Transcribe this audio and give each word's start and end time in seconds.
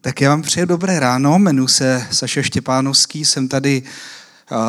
Tak 0.00 0.20
já 0.20 0.30
vám 0.30 0.42
přeju 0.42 0.66
dobré 0.66 1.00
ráno, 1.00 1.38
jmenuji 1.38 1.68
se 1.68 2.06
Saša 2.10 2.42
Štěpánovský, 2.42 3.24
jsem 3.24 3.48
tady 3.48 3.82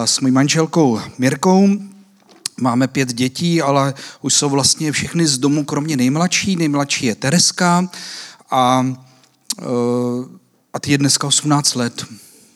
s 0.05 0.19
mojí 0.19 0.33
manželkou 0.33 1.01
Mirkou. 1.17 1.69
Máme 2.61 2.87
pět 2.87 3.13
dětí, 3.13 3.61
ale 3.61 3.93
už 4.21 4.33
jsou 4.33 4.49
vlastně 4.49 4.91
všechny 4.91 5.27
z 5.27 5.37
domu, 5.37 5.65
kromě 5.65 5.97
nejmladší. 5.97 6.55
Nejmladší 6.55 7.05
je 7.05 7.15
Tereska 7.15 7.89
a, 8.51 8.87
a 10.73 10.79
ty 10.79 10.91
je 10.91 10.97
dneska 10.97 11.27
18 11.27 11.75
let. 11.75 12.05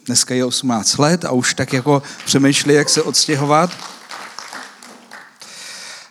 Dneska 0.06 0.34
je 0.34 0.46
18 0.46 0.98
let 0.98 1.26
a 1.26 1.32
už 1.32 1.54
tak 1.54 1.74
jako 1.74 2.04
přemýšlí, 2.26 2.74
jak 2.74 2.90
se 2.90 3.02
odstěhovat. 3.02 3.72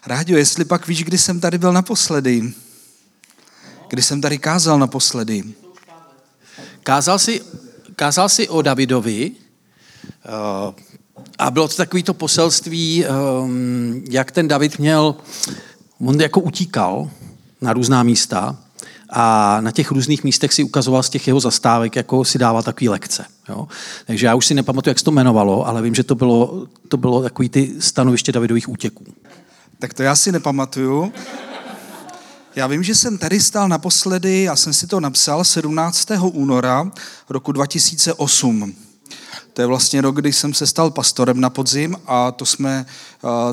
Rádio, 0.06 0.38
jestli 0.38 0.64
pak 0.64 0.86
víš, 0.86 1.04
kdy 1.04 1.18
jsem 1.18 1.40
tady 1.40 1.58
byl 1.58 1.72
naposledy? 1.72 2.52
Kdy 3.88 4.02
jsem 4.02 4.20
tady 4.20 4.38
kázal 4.38 4.78
naposledy? 4.78 5.44
Kázal 6.90 7.18
jsi, 7.18 7.40
kázal 7.96 8.28
jsi 8.28 8.48
o 8.48 8.62
Davidovi 8.62 9.30
uh, 9.30 10.74
a 11.38 11.50
bylo 11.50 11.68
to 11.68 11.74
takový 11.74 12.02
to 12.02 12.14
poselství, 12.14 13.04
um, 13.06 14.04
jak 14.10 14.32
ten 14.32 14.48
David 14.48 14.78
měl, 14.78 15.14
on 16.06 16.20
jako 16.20 16.40
utíkal 16.40 17.10
na 17.60 17.72
různá 17.72 18.02
místa 18.02 18.56
a 19.10 19.56
na 19.60 19.70
těch 19.70 19.90
různých 19.90 20.24
místech 20.24 20.52
si 20.52 20.64
ukazoval 20.64 21.02
z 21.02 21.10
těch 21.10 21.26
jeho 21.26 21.40
zastávek, 21.40 21.96
jako 21.96 22.24
si 22.24 22.38
dával 22.38 22.62
takový 22.62 22.88
lekce. 22.88 23.24
Jo? 23.48 23.68
Takže 24.06 24.26
já 24.26 24.34
už 24.34 24.46
si 24.46 24.54
nepamatuju, 24.54 24.90
jak 24.90 24.98
se 24.98 25.04
to 25.04 25.10
jmenovalo, 25.10 25.66
ale 25.66 25.82
vím, 25.82 25.94
že 25.94 26.02
to 26.02 26.14
bylo, 26.14 26.66
to 26.88 26.96
bylo 26.96 27.22
takový 27.22 27.48
ty 27.48 27.74
stanoviště 27.78 28.32
Davidových 28.32 28.68
útěků. 28.68 29.04
Tak 29.78 29.94
to 29.94 30.02
já 30.02 30.16
si 30.16 30.32
nepamatuju. 30.32 31.12
Já 32.56 32.66
vím, 32.66 32.82
že 32.82 32.94
jsem 32.94 33.18
tady 33.18 33.40
stál 33.40 33.68
naposledy, 33.68 34.42
já 34.42 34.56
jsem 34.56 34.72
si 34.72 34.86
to 34.86 35.00
napsal 35.00 35.44
17. 35.44 36.08
února 36.22 36.92
roku 37.28 37.52
2008. 37.52 38.74
To 39.52 39.62
je 39.62 39.66
vlastně 39.66 40.00
rok, 40.00 40.16
kdy 40.16 40.32
jsem 40.32 40.54
se 40.54 40.66
stal 40.66 40.90
pastorem 40.90 41.40
na 41.40 41.50
podzim 41.50 41.96
a 42.06 42.32
to 42.32 42.46
jsme, 42.46 42.86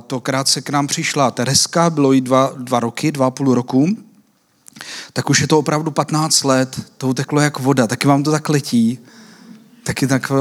to 0.07 0.19
krátce 0.19 0.61
k 0.61 0.69
nám 0.69 0.87
přišla 0.87 1.31
Tereska, 1.31 1.89
bylo 1.89 2.11
jí 2.11 2.21
dva, 2.21 2.53
dva 2.57 2.79
roky, 2.79 3.11
dva 3.11 3.27
a 3.27 3.31
půl 3.31 3.55
roku. 3.55 3.87
Tak 5.13 5.29
už 5.29 5.39
je 5.39 5.47
to 5.47 5.59
opravdu 5.59 5.91
15 5.91 6.43
let, 6.43 6.81
to 6.97 7.07
uteklo 7.07 7.41
jak 7.41 7.59
voda, 7.59 7.87
taky 7.87 8.07
vám 8.07 8.23
to 8.23 8.31
tak 8.31 8.49
letí. 8.49 8.99
Taky 9.83 10.07
tak... 10.07 10.31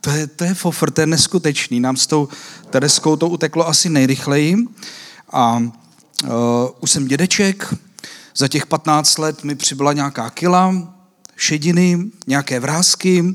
To 0.00 0.10
je, 0.10 0.26
to 0.26 0.44
je 0.44 0.54
fofr, 0.54 0.90
to 0.90 1.00
je 1.00 1.06
neskutečný. 1.06 1.80
Nám 1.80 1.96
s 1.96 2.06
tou 2.06 2.28
Tereskou 2.70 3.16
to 3.16 3.28
uteklo 3.28 3.68
asi 3.68 3.88
nejrychleji. 3.88 4.56
A 5.32 5.62
už 6.80 6.90
jsem 6.90 7.06
dědeček, 7.06 7.74
za 8.36 8.48
těch 8.48 8.66
15 8.66 9.18
let 9.18 9.44
mi 9.44 9.54
přibyla 9.54 9.92
nějaká 9.92 10.30
kila, 10.30 10.94
šediny, 11.36 11.98
nějaké 12.26 12.60
vrázky 12.60 13.34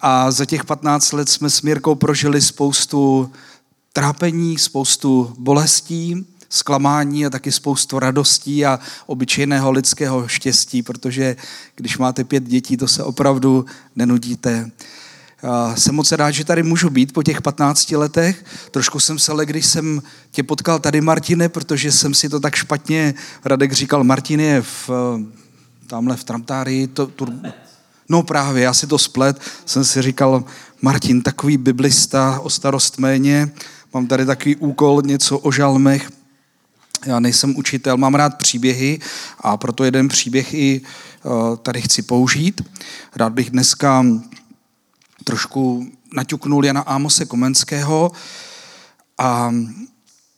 a 0.00 0.30
za 0.30 0.44
těch 0.44 0.64
15 0.64 1.12
let 1.12 1.28
jsme 1.28 1.50
s 1.50 1.62
Mírkou 1.62 1.94
prožili 1.94 2.40
spoustu 2.40 3.32
trápení, 3.92 4.58
spoustu 4.58 5.34
bolestí, 5.38 6.26
zklamání 6.48 7.26
a 7.26 7.30
taky 7.30 7.52
spoustu 7.52 7.98
radostí 7.98 8.66
a 8.66 8.80
obyčejného 9.06 9.72
lidského 9.72 10.28
štěstí, 10.28 10.82
protože 10.82 11.36
když 11.76 11.98
máte 11.98 12.24
pět 12.24 12.44
dětí, 12.44 12.76
to 12.76 12.88
se 12.88 13.04
opravdu 13.04 13.64
nenudíte. 13.96 14.70
Jsem 15.74 15.94
moc 15.94 16.12
rád, 16.12 16.30
že 16.30 16.44
tady 16.44 16.62
můžu 16.62 16.90
být 16.90 17.12
po 17.12 17.22
těch 17.22 17.42
15 17.42 17.90
letech. 17.90 18.44
Trošku 18.70 19.00
jsem 19.00 19.18
se 19.18 19.32
ale, 19.32 19.46
když 19.46 19.66
jsem 19.66 20.02
tě 20.30 20.42
potkal 20.42 20.78
tady, 20.78 21.00
Martine, 21.00 21.48
protože 21.48 21.92
jsem 21.92 22.14
si 22.14 22.28
to 22.28 22.40
tak 22.40 22.54
špatně, 22.54 23.14
Radek 23.44 23.72
říkal, 23.72 24.04
Martin 24.04 24.40
je 24.40 24.62
v, 24.62 24.90
tamhle 25.86 26.16
v 26.16 26.24
Tramtárii. 26.24 26.86
To, 26.86 27.06
tu, 27.06 27.26
no 28.08 28.22
právě, 28.22 28.62
já 28.62 28.74
si 28.74 28.86
to 28.86 28.98
splet. 28.98 29.40
Jsem 29.66 29.84
si 29.84 30.02
říkal, 30.02 30.44
Martin, 30.82 31.22
takový 31.22 31.56
biblista 31.56 32.40
o 32.42 32.50
starost 32.50 32.98
méně. 32.98 33.50
Mám 33.94 34.06
tady 34.06 34.26
takový 34.26 34.56
úkol, 34.56 35.02
něco 35.04 35.38
o 35.38 35.52
žalmech. 35.52 36.10
Já 37.06 37.20
nejsem 37.20 37.56
učitel, 37.56 37.96
mám 37.96 38.14
rád 38.14 38.38
příběhy 38.38 39.00
a 39.40 39.56
proto 39.56 39.84
jeden 39.84 40.08
příběh 40.08 40.54
i 40.54 40.80
tady 41.62 41.82
chci 41.82 42.02
použít. 42.02 42.62
Rád 43.16 43.32
bych 43.32 43.50
dneska 43.50 44.04
trošku 45.22 45.86
naťuknul 46.14 46.64
Jana 46.64 46.80
Ámose 46.80 47.24
Komenského 47.26 48.12
a 49.18 49.54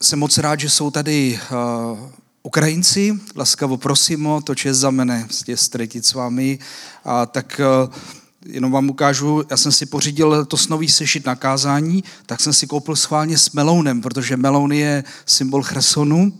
jsem 0.01 0.19
moc 0.19 0.37
rád, 0.37 0.59
že 0.59 0.69
jsou 0.69 0.91
tady 0.91 1.39
uh, 1.51 1.99
Ukrajinci, 2.43 3.19
laskavo 3.35 3.77
prosimo, 3.77 4.41
to 4.41 4.55
čest 4.55 4.77
za 4.77 4.91
mene, 4.91 5.27
stretit 5.55 6.05
s 6.05 6.13
vámi. 6.13 6.59
A 7.05 7.25
tak 7.25 7.61
uh, 7.87 7.93
jenom 8.45 8.71
vám 8.71 8.89
ukážu, 8.89 9.43
já 9.49 9.57
jsem 9.57 9.71
si 9.71 9.85
pořídil 9.85 10.45
to 10.45 10.57
nový 10.69 10.89
sešit 10.89 11.25
na 11.25 11.35
kázání, 11.35 12.03
tak 12.25 12.41
jsem 12.41 12.53
si 12.53 12.67
koupil 12.67 12.95
schválně 12.95 13.37
s 13.37 13.51
melounem, 13.51 14.01
protože 14.01 14.37
meloun 14.37 14.71
je 14.71 15.03
symbol 15.25 15.63
Chersonu. 15.63 16.33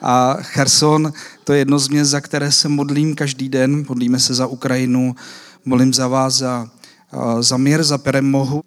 A 0.00 0.34
Cherson 0.40 1.12
to 1.44 1.52
je 1.52 1.58
jedno 1.58 1.78
z 1.78 1.88
měst, 1.88 2.08
za 2.08 2.20
které 2.20 2.52
se 2.52 2.68
modlím 2.68 3.14
každý 3.14 3.48
den, 3.48 3.84
modlíme 3.88 4.20
se 4.20 4.34
za 4.34 4.46
Ukrajinu, 4.46 5.16
modlím 5.64 5.94
za 5.94 6.08
vás, 6.08 6.34
za 6.34 6.70
za 7.40 7.56
mír, 7.56 7.84
za 7.84 7.98
peremohu. 7.98 8.62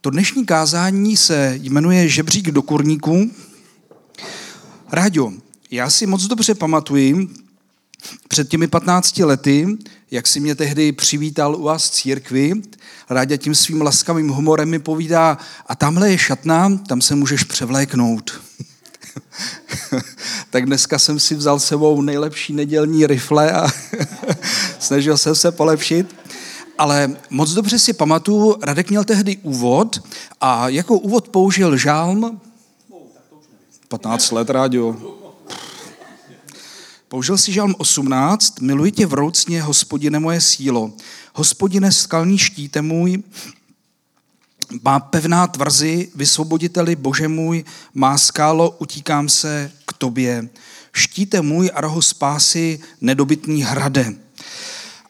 To 0.00 0.10
dnešní 0.10 0.46
kázání 0.46 1.16
se 1.16 1.58
jmenuje 1.62 2.08
Žebřík 2.08 2.50
do 2.50 2.62
kurníků. 2.62 3.30
Ráďo, 4.92 5.32
já 5.70 5.90
si 5.90 6.06
moc 6.06 6.26
dobře 6.26 6.54
pamatuji, 6.54 7.28
před 8.28 8.48
těmi 8.48 8.68
15 8.68 9.18
lety, 9.18 9.66
jak 10.10 10.26
si 10.26 10.40
mě 10.40 10.54
tehdy 10.54 10.92
přivítal 10.92 11.56
u 11.56 11.62
vás 11.62 11.90
církvi, 11.90 12.52
Ráďa 13.10 13.36
tím 13.36 13.54
svým 13.54 13.82
laskavým 13.82 14.28
humorem 14.28 14.68
mi 14.68 14.78
povídá, 14.78 15.38
a 15.66 15.74
tamhle 15.74 16.10
je 16.10 16.18
šatna, 16.18 16.78
tam 16.88 17.00
se 17.00 17.14
můžeš 17.14 17.44
převléknout. 17.44 18.40
tak 20.50 20.66
dneska 20.66 20.98
jsem 20.98 21.20
si 21.20 21.34
vzal 21.34 21.60
sebou 21.60 22.02
nejlepší 22.02 22.52
nedělní 22.52 23.06
rifle 23.06 23.52
a 23.52 23.68
snažil 24.78 25.18
jsem 25.18 25.34
se 25.34 25.52
polepšit 25.52 26.19
ale 26.80 27.16
moc 27.30 27.50
dobře 27.52 27.78
si 27.78 27.92
pamatuju, 27.92 28.56
Radek 28.62 28.90
měl 28.90 29.04
tehdy 29.04 29.36
úvod 29.36 30.02
a 30.40 30.68
jako 30.68 30.98
úvod 30.98 31.28
použil 31.28 31.76
žálm 31.76 32.40
15 33.88 34.30
let 34.30 34.50
rádio. 34.50 34.96
Použil 37.08 37.38
si 37.38 37.52
žálm 37.52 37.74
18, 37.78 38.60
miluji 38.60 38.92
tě 38.92 39.06
vroucně, 39.06 39.62
hospodine 39.62 40.18
moje 40.18 40.40
sílo. 40.40 40.92
Hospodine 41.34 41.92
skalní 41.92 42.38
štíte 42.38 42.82
můj, 42.82 43.22
má 44.82 45.00
pevná 45.00 45.46
tvrzy, 45.46 46.08
vysvoboditeli 46.14 46.96
bože 46.96 47.28
můj, 47.28 47.64
má 47.94 48.18
skálo, 48.18 48.70
utíkám 48.70 49.28
se 49.28 49.72
k 49.86 49.92
tobě. 49.92 50.48
Štíte 50.92 51.40
můj 51.40 51.70
a 51.74 51.80
roho 51.80 52.02
spásy, 52.02 52.80
nedobytný 53.00 53.62
hrade. 53.62 54.14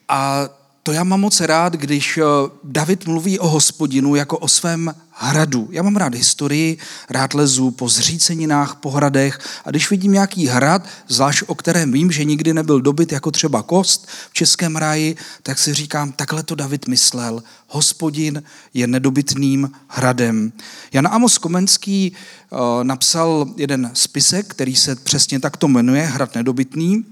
A 0.08 0.48
to 0.82 0.92
já 0.92 1.04
mám 1.04 1.20
moc 1.20 1.40
rád, 1.40 1.72
když 1.72 2.18
eh, 2.18 2.22
David 2.64 3.06
mluví 3.06 3.38
o 3.38 3.48
hospodinu 3.48 4.14
jako 4.14 4.38
o 4.38 4.48
svém 4.48 4.94
hradu. 5.10 5.68
Já 5.70 5.82
mám 5.82 5.96
rád 5.96 6.14
historii, 6.14 6.78
rád 7.10 7.34
lezu 7.34 7.70
po 7.70 7.88
zříceninách, 7.88 8.74
po 8.74 8.90
hradech 8.90 9.38
a 9.64 9.70
když 9.70 9.90
vidím 9.90 10.12
nějaký 10.12 10.46
hrad, 10.46 10.86
zvlášť 11.08 11.42
o 11.46 11.54
kterém 11.54 11.92
vím, 11.92 12.12
že 12.12 12.24
nikdy 12.24 12.54
nebyl 12.54 12.80
dobyt, 12.80 13.12
jako 13.12 13.30
třeba 13.30 13.62
kost 13.62 14.08
v 14.30 14.34
Českém 14.34 14.76
ráji, 14.76 15.16
tak 15.42 15.58
si 15.58 15.74
říkám, 15.74 16.12
takhle 16.12 16.42
to 16.42 16.54
David 16.54 16.88
myslel. 16.88 17.42
Hospodin 17.68 18.42
je 18.74 18.86
nedobytným 18.86 19.70
hradem. 19.88 20.52
Jan 20.92 21.08
Amos 21.10 21.38
Komenský 21.38 22.12
uh, 22.50 22.58
napsal 22.82 23.46
jeden 23.56 23.90
spisek, 23.94 24.46
který 24.46 24.76
se 24.76 24.96
přesně 24.96 25.40
takto 25.40 25.68
jmenuje, 25.68 26.02
Hrad 26.02 26.34
nedobytný. 26.34 27.04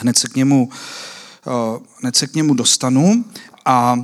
Hned 0.00 0.18
se 0.18 0.28
k 0.28 0.36
němu 0.36 0.64
uh, 0.64 0.74
Eh, 0.74 1.11
hned 2.00 2.16
se 2.16 2.26
k 2.26 2.34
němu 2.34 2.54
dostanu 2.54 3.24
a 3.64 3.96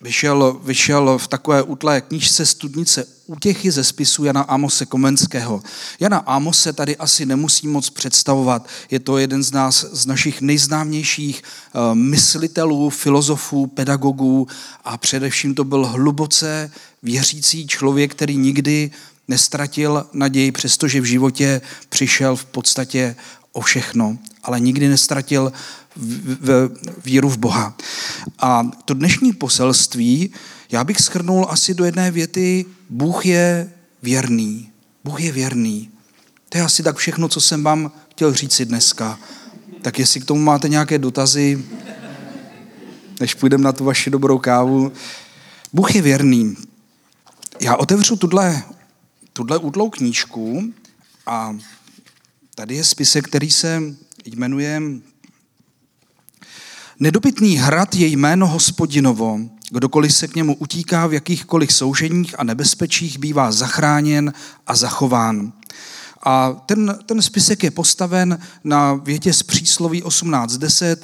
vyšel, 0.00 0.60
vyšel 0.64 1.18
v 1.18 1.28
takové 1.28 1.62
útlé 1.62 2.00
knížce 2.00 2.46
Studnice 2.46 3.06
útěchy 3.26 3.70
ze 3.70 3.84
spisu 3.84 4.24
Jana 4.24 4.40
Amose 4.40 4.86
Komenského. 4.86 5.62
Jana 6.00 6.18
Amose 6.18 6.72
tady 6.72 6.96
asi 6.96 7.26
nemusí 7.26 7.68
moc 7.68 7.90
představovat. 7.90 8.68
Je 8.90 9.00
to 9.00 9.18
jeden 9.18 9.42
z 9.42 9.52
nás, 9.52 9.84
z 9.92 10.06
našich 10.06 10.40
nejznámějších 10.40 11.42
uh, 11.42 11.94
myslitelů, 11.94 12.90
filozofů, 12.90 13.66
pedagogů 13.66 14.46
a 14.84 14.98
především 14.98 15.54
to 15.54 15.64
byl 15.64 15.86
hluboce 15.86 16.70
věřící 17.02 17.66
člověk, 17.66 18.10
který 18.10 18.36
nikdy 18.36 18.90
nestratil 19.28 20.06
naději, 20.12 20.52
přestože 20.52 21.00
v 21.00 21.04
životě 21.04 21.60
přišel 21.88 22.36
v 22.36 22.44
podstatě 22.44 23.16
o 23.52 23.60
všechno, 23.60 24.18
ale 24.42 24.60
nikdy 24.60 24.88
nestratil 24.88 25.52
víru 27.04 27.28
v 27.28 27.38
Boha. 27.38 27.76
A 28.38 28.70
to 28.84 28.94
dnešní 28.94 29.32
poselství 29.32 30.32
já 30.72 30.84
bych 30.84 30.98
schrnul 31.00 31.46
asi 31.50 31.74
do 31.74 31.84
jedné 31.84 32.10
věty, 32.10 32.64
Bůh 32.90 33.26
je 33.26 33.72
věrný. 34.02 34.70
Bůh 35.04 35.20
je 35.20 35.32
věrný. 35.32 35.90
To 36.48 36.58
je 36.58 36.64
asi 36.64 36.82
tak 36.82 36.96
všechno, 36.96 37.28
co 37.28 37.40
jsem 37.40 37.64
vám 37.64 37.92
chtěl 38.10 38.34
říct 38.34 38.52
si 38.52 38.64
dneska. 38.64 39.18
Tak 39.82 39.98
jestli 39.98 40.20
k 40.20 40.24
tomu 40.24 40.40
máte 40.40 40.68
nějaké 40.68 40.98
dotazy, 40.98 41.64
než 43.20 43.34
půjdeme 43.34 43.64
na 43.64 43.72
tu 43.72 43.84
vaši 43.84 44.10
dobrou 44.10 44.38
kávu. 44.38 44.92
Bůh 45.72 45.94
je 45.94 46.02
věrný. 46.02 46.56
Já 47.60 47.76
otevřu 47.76 48.16
tuhle, 48.16 48.62
tuhle 49.32 49.58
útlou 49.58 49.90
knížku 49.90 50.72
a 51.26 51.56
tady 52.54 52.74
je 52.76 52.84
spisek, 52.84 53.28
který 53.28 53.50
se 53.50 53.82
jmenuje 54.24 54.82
Nedobytný 57.02 57.56
hrad 57.56 57.94
je 57.94 58.06
jméno 58.06 58.46
hospodinovo. 58.46 59.40
Kdokoliv 59.70 60.14
se 60.14 60.28
k 60.28 60.34
němu 60.34 60.54
utíká 60.54 61.06
v 61.06 61.12
jakýchkoliv 61.12 61.72
souženích 61.72 62.40
a 62.40 62.44
nebezpečích, 62.44 63.18
bývá 63.18 63.52
zachráněn 63.52 64.32
a 64.66 64.76
zachován. 64.76 65.52
A 66.22 66.52
ten, 66.52 66.98
ten 67.06 67.22
spisek 67.22 67.62
je 67.62 67.70
postaven 67.70 68.38
na 68.64 68.94
větě 68.94 69.32
z 69.32 69.42
přísloví 69.42 70.02
18.10 70.02 70.96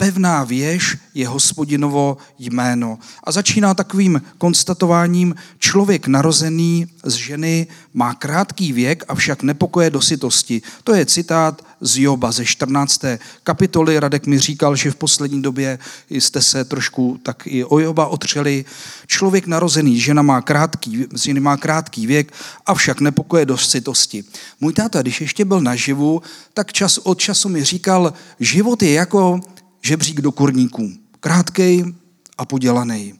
pevná 0.00 0.44
věž 0.44 0.96
je 1.14 1.28
hospodinovo 1.28 2.16
jméno. 2.38 2.98
A 3.24 3.32
začíná 3.32 3.74
takovým 3.74 4.22
konstatováním, 4.38 5.34
člověk 5.58 6.06
narozený 6.06 6.86
z 7.04 7.14
ženy 7.14 7.66
má 7.94 8.14
krátký 8.14 8.72
věk, 8.72 9.04
avšak 9.08 9.42
nepokoje 9.42 9.90
do 9.90 10.00
sytosti. 10.00 10.62
To 10.84 10.94
je 10.94 11.06
citát 11.06 11.64
z 11.80 12.02
Joba 12.02 12.32
ze 12.32 12.44
14. 12.44 13.00
kapitoly. 13.44 14.00
Radek 14.00 14.26
mi 14.26 14.38
říkal, 14.38 14.76
že 14.76 14.90
v 14.90 14.96
poslední 14.96 15.42
době 15.42 15.78
jste 16.10 16.42
se 16.42 16.64
trošku 16.64 17.20
tak 17.22 17.42
i 17.46 17.64
o 17.64 17.78
Joba 17.78 18.06
otřeli. 18.06 18.64
Člověk 19.06 19.46
narozený, 19.46 20.00
žena 20.00 20.22
má 20.22 20.40
krátký, 20.40 21.06
ženy 21.22 21.40
má 21.40 21.56
krátký 21.56 22.06
věk, 22.06 22.32
avšak 22.66 23.00
nepokoje 23.00 23.46
do 23.46 23.58
sytosti. 23.58 24.24
Můj 24.60 24.72
táta, 24.72 25.02
když 25.02 25.20
ještě 25.20 25.44
byl 25.44 25.60
naživu, 25.60 26.22
tak 26.54 26.72
čas 26.72 26.98
od 26.98 27.18
času 27.18 27.48
mi 27.48 27.64
říkal, 27.64 28.12
život 28.40 28.82
je 28.82 28.92
jako 28.92 29.40
žebřík 29.80 30.20
do 30.20 30.32
kurníků. 30.32 30.92
Krátkej 31.20 31.94
a 32.38 32.44
podělaný. 32.44 33.14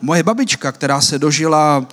Moje 0.00 0.22
babička, 0.22 0.72
která 0.72 1.00
se 1.00 1.18
dožila 1.18 1.86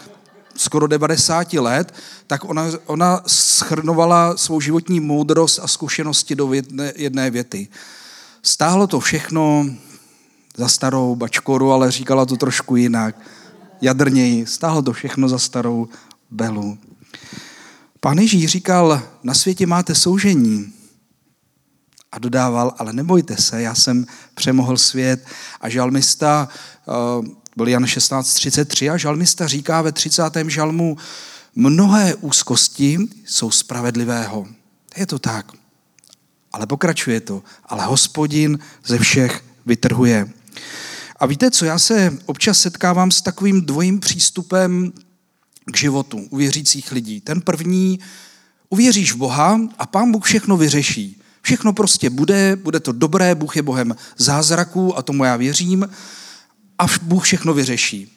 skoro 0.56 0.88
90 0.88 1.54
let, 1.54 1.94
tak 2.28 2.44
ona, 2.50 2.66
ona 2.86 3.22
schrnovala 3.28 4.38
svou 4.38 4.62
životní 4.62 5.00
moudrost 5.00 5.60
a 5.64 5.68
zkušenosti 5.68 6.36
do 6.36 6.54
jedné, 6.54 6.94
jedné 6.96 7.32
věty. 7.32 7.68
Stáhlo 8.42 8.88
to 8.88 9.00
všechno 9.00 9.66
za 10.58 10.68
starou 10.68 11.16
bačkoru, 11.16 11.72
ale 11.72 11.92
říkala 11.92 12.26
to 12.26 12.38
trošku 12.38 12.76
jinak. 12.76 13.16
Jadrněji. 13.82 14.46
Stáhlo 14.46 14.82
to 14.82 14.94
všechno 14.94 15.30
za 15.30 15.40
starou 15.40 15.88
belu. 16.32 16.78
Pán 18.00 18.18
Ježíš 18.18 18.52
říkal, 18.52 19.02
na 19.24 19.34
světě 19.34 19.68
máte 19.68 19.96
soužení, 19.96 20.74
a 22.12 22.20
dodával, 22.20 22.76
ale 22.78 22.94
nebojte 22.94 23.38
se, 23.38 23.62
já 23.62 23.76
jsem 23.76 24.06
přemohl 24.34 24.78
svět. 24.78 25.26
A 25.62 25.70
žalmista, 25.70 26.50
eh, 26.50 27.28
byl 27.56 27.68
Jan 27.68 27.86
16.33 27.86 28.92
a 28.92 28.98
žalmista 28.98 29.48
říká 29.48 29.82
ve 29.82 29.92
30. 29.92 30.50
žalmu, 30.50 30.98
mnohé 31.56 32.16
úzkosti 32.16 32.98
jsou 33.26 33.52
spravedlivého. 33.52 34.48
Je 34.98 35.06
to 35.06 35.20
tak. 35.20 35.52
Ale 36.54 36.68
pokračuje 36.68 37.22
to. 37.22 37.44
Ale 37.66 37.86
hospodin 37.86 38.60
ze 38.86 39.00
všech 39.00 39.44
vytrhuje. 39.66 40.34
A 41.20 41.26
víte 41.26 41.52
co, 41.52 41.66
já 41.66 41.80
se 41.80 42.18
občas 42.26 42.60
setkávám 42.60 43.12
s 43.12 43.22
takovým 43.22 43.62
dvojím 43.62 44.00
přístupem 44.00 44.94
k 45.66 45.78
životu 45.78 46.28
u 46.30 46.38
věřících 46.38 46.92
lidí. 46.92 47.22
Ten 47.22 47.42
první, 47.42 48.00
uvěříš 48.70 49.14
v 49.14 49.16
Boha 49.16 49.60
a 49.78 49.86
pán 49.86 50.12
Bůh 50.12 50.26
všechno 50.26 50.58
vyřeší. 50.58 51.19
Všechno 51.42 51.74
prostě 51.74 52.10
bude, 52.10 52.56
bude 52.56 52.80
to 52.80 52.92
dobré, 52.92 53.36
Bůh 53.36 53.56
je 53.56 53.62
Bohem 53.62 53.96
zázraků 54.18 54.98
a 54.98 55.02
tomu 55.02 55.24
já 55.24 55.36
věřím 55.36 55.90
a 56.80 56.86
Bůh 57.02 57.24
všechno 57.24 57.54
vyřeší. 57.54 58.12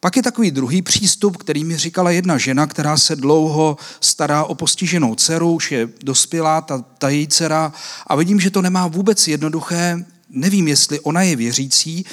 Pak 0.00 0.16
je 0.16 0.22
takový 0.22 0.50
druhý 0.50 0.82
přístup, 0.82 1.36
který 1.36 1.64
mi 1.64 1.76
říkala 1.76 2.10
jedna 2.10 2.38
žena, 2.38 2.66
která 2.66 2.96
se 2.96 3.16
dlouho 3.16 3.76
stará 4.00 4.44
o 4.44 4.54
postiženou 4.54 5.14
dceru, 5.14 5.52
už 5.52 5.72
je 5.72 5.88
dospělá, 6.02 6.60
ta, 6.60 6.84
ta 6.98 7.08
její 7.08 7.28
dcera, 7.28 7.72
a 8.06 8.16
vidím, 8.16 8.40
že 8.40 8.50
to 8.50 8.62
nemá 8.62 8.86
vůbec 8.86 9.28
jednoduché. 9.28 10.04
Nevím, 10.30 10.68
jestli 10.68 11.00
ona 11.00 11.22
je 11.22 11.36
věřící, 11.36 12.04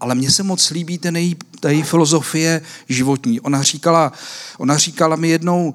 ale 0.00 0.14
mně 0.14 0.30
se 0.30 0.42
moc 0.42 0.70
líbí 0.70 0.98
ten 0.98 1.16
její, 1.16 1.36
ta 1.60 1.70
její 1.70 1.82
filozofie 1.82 2.62
životní. 2.88 3.40
Ona 3.40 3.62
říkala, 3.62 4.12
ona 4.58 4.78
říkala 4.78 5.16
mi 5.16 5.28
jednou, 5.28 5.74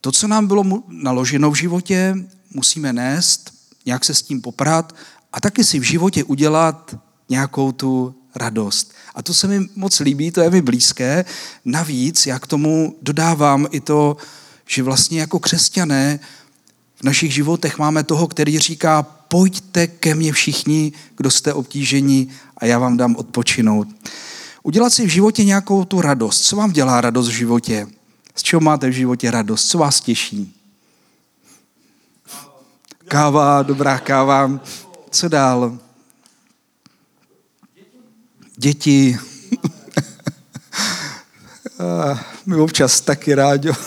to, 0.00 0.12
co 0.12 0.28
nám 0.28 0.46
bylo 0.46 0.64
naloženo 0.88 1.50
v 1.50 1.54
životě, 1.54 2.16
musíme 2.54 2.92
nést 2.92 3.53
nějak 3.86 4.04
se 4.04 4.14
s 4.14 4.22
tím 4.22 4.40
poprat 4.40 4.94
a 5.32 5.40
taky 5.40 5.64
si 5.64 5.78
v 5.78 5.82
životě 5.82 6.24
udělat 6.24 6.96
nějakou 7.28 7.72
tu 7.72 8.14
radost. 8.34 8.92
A 9.14 9.22
to 9.22 9.34
se 9.34 9.48
mi 9.48 9.68
moc 9.76 10.00
líbí, 10.00 10.30
to 10.30 10.40
je 10.40 10.50
mi 10.50 10.62
blízké. 10.62 11.24
Navíc 11.64 12.26
já 12.26 12.38
k 12.38 12.46
tomu 12.46 12.96
dodávám 13.02 13.66
i 13.70 13.80
to, 13.80 14.16
že 14.66 14.82
vlastně 14.82 15.20
jako 15.20 15.38
křesťané 15.38 16.20
v 16.94 17.02
našich 17.02 17.34
životech 17.34 17.78
máme 17.78 18.04
toho, 18.04 18.26
který 18.26 18.58
říká, 18.58 19.02
pojďte 19.02 19.86
ke 19.86 20.14
mně 20.14 20.32
všichni, 20.32 20.92
kdo 21.16 21.30
jste 21.30 21.52
obtíženi 21.52 22.28
a 22.58 22.66
já 22.66 22.78
vám 22.78 22.96
dám 22.96 23.16
odpočinout. 23.16 23.88
Udělat 24.62 24.90
si 24.90 25.06
v 25.06 25.08
životě 25.08 25.44
nějakou 25.44 25.84
tu 25.84 26.00
radost. 26.00 26.40
Co 26.40 26.56
vám 26.56 26.72
dělá 26.72 27.00
radost 27.00 27.28
v 27.28 27.32
životě? 27.32 27.86
Z 28.34 28.42
čeho 28.42 28.60
máte 28.60 28.88
v 28.88 28.92
životě 28.92 29.30
radost? 29.30 29.68
Co 29.68 29.78
vás 29.78 30.00
těší? 30.00 30.54
Káva, 33.08 33.62
dobrá 33.62 33.98
káva. 33.98 34.60
Co 35.10 35.28
dál? 35.28 35.78
Děti. 38.56 39.18
My 42.46 42.56
občas 42.56 43.00
taky 43.00 43.34
rádi. 43.34 43.70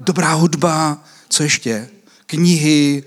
Dobrá 0.00 0.32
hudba. 0.32 1.04
Co 1.28 1.42
ještě? 1.42 1.88
Knihy. 2.26 3.04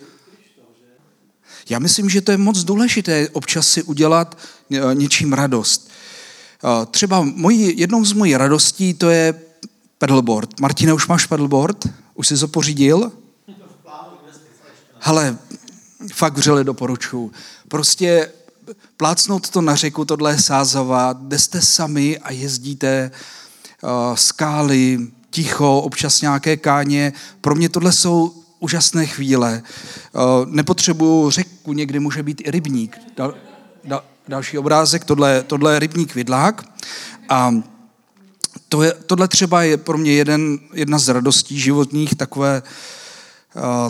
Já 1.70 1.80
myslím, 1.80 2.10
že 2.10 2.22
to 2.22 2.32
je 2.32 2.38
moc 2.38 2.64
důležité 2.64 3.30
občas 3.30 3.68
si 3.68 3.84
udělat 3.84 4.38
eh, 4.72 4.80
něčím 4.94 5.34
radost. 5.34 5.90
Eh, 6.64 6.86
třeba 6.86 7.22
mojí, 7.22 7.80
jednou 7.80 8.06
z 8.06 8.14
mojí 8.14 8.38
radostí 8.38 8.94
to 8.94 9.10
je 9.10 9.42
pedalboard. 9.98 10.60
Martine, 10.60 10.94
už 10.94 11.08
máš 11.08 11.26
pedalboard? 11.26 11.88
Už 12.16 12.28
jsi 12.28 12.38
to 12.38 12.48
pořídil? 12.48 13.12
Hele, 15.04 15.38
fakt 16.14 16.38
vřele 16.38 16.64
doporučuji. 16.64 17.32
Prostě 17.68 18.30
plácnout 18.98 19.50
to 19.50 19.62
na 19.62 19.76
řeku, 19.76 20.06
tohle 20.06 20.32
je 20.32 20.42
Sázava, 20.42 21.16
jste 21.38 21.62
sami 21.62 22.18
a 22.18 22.32
jezdíte 22.32 23.12
uh, 23.84 24.16
skály, 24.16 25.00
ticho, 25.30 25.80
občas 25.80 26.22
nějaké 26.22 26.58
káně. 26.58 27.14
Pro 27.42 27.56
mě 27.56 27.70
tohle 27.70 27.92
jsou 27.92 28.34
úžasné 28.60 29.06
chvíle. 29.06 29.64
Uh, 30.12 30.22
nepotřebuju 30.46 31.30
řeku, 31.30 31.74
někdy 31.74 32.00
může 32.00 32.24
být 32.24 32.42
i 32.46 32.52
rybník. 32.52 32.98
Dal, 33.18 33.36
dal, 33.84 34.04
další 34.28 34.58
obrázek, 34.58 35.06
tohle, 35.06 35.44
tohle 35.44 35.74
je 35.74 35.80
rybník 35.80 36.16
Vidlák. 36.16 36.64
A 37.30 37.56
to 38.70 38.84
je, 38.84 38.94
tohle 39.06 39.28
třeba 39.28 39.64
je 39.64 39.78
pro 39.78 39.98
mě 39.98 40.12
jeden, 40.14 40.60
jedna 40.74 41.00
z 41.00 41.08
radostí 41.08 41.60
životních, 41.60 42.16
takové 42.16 42.62
uh, 42.62 42.70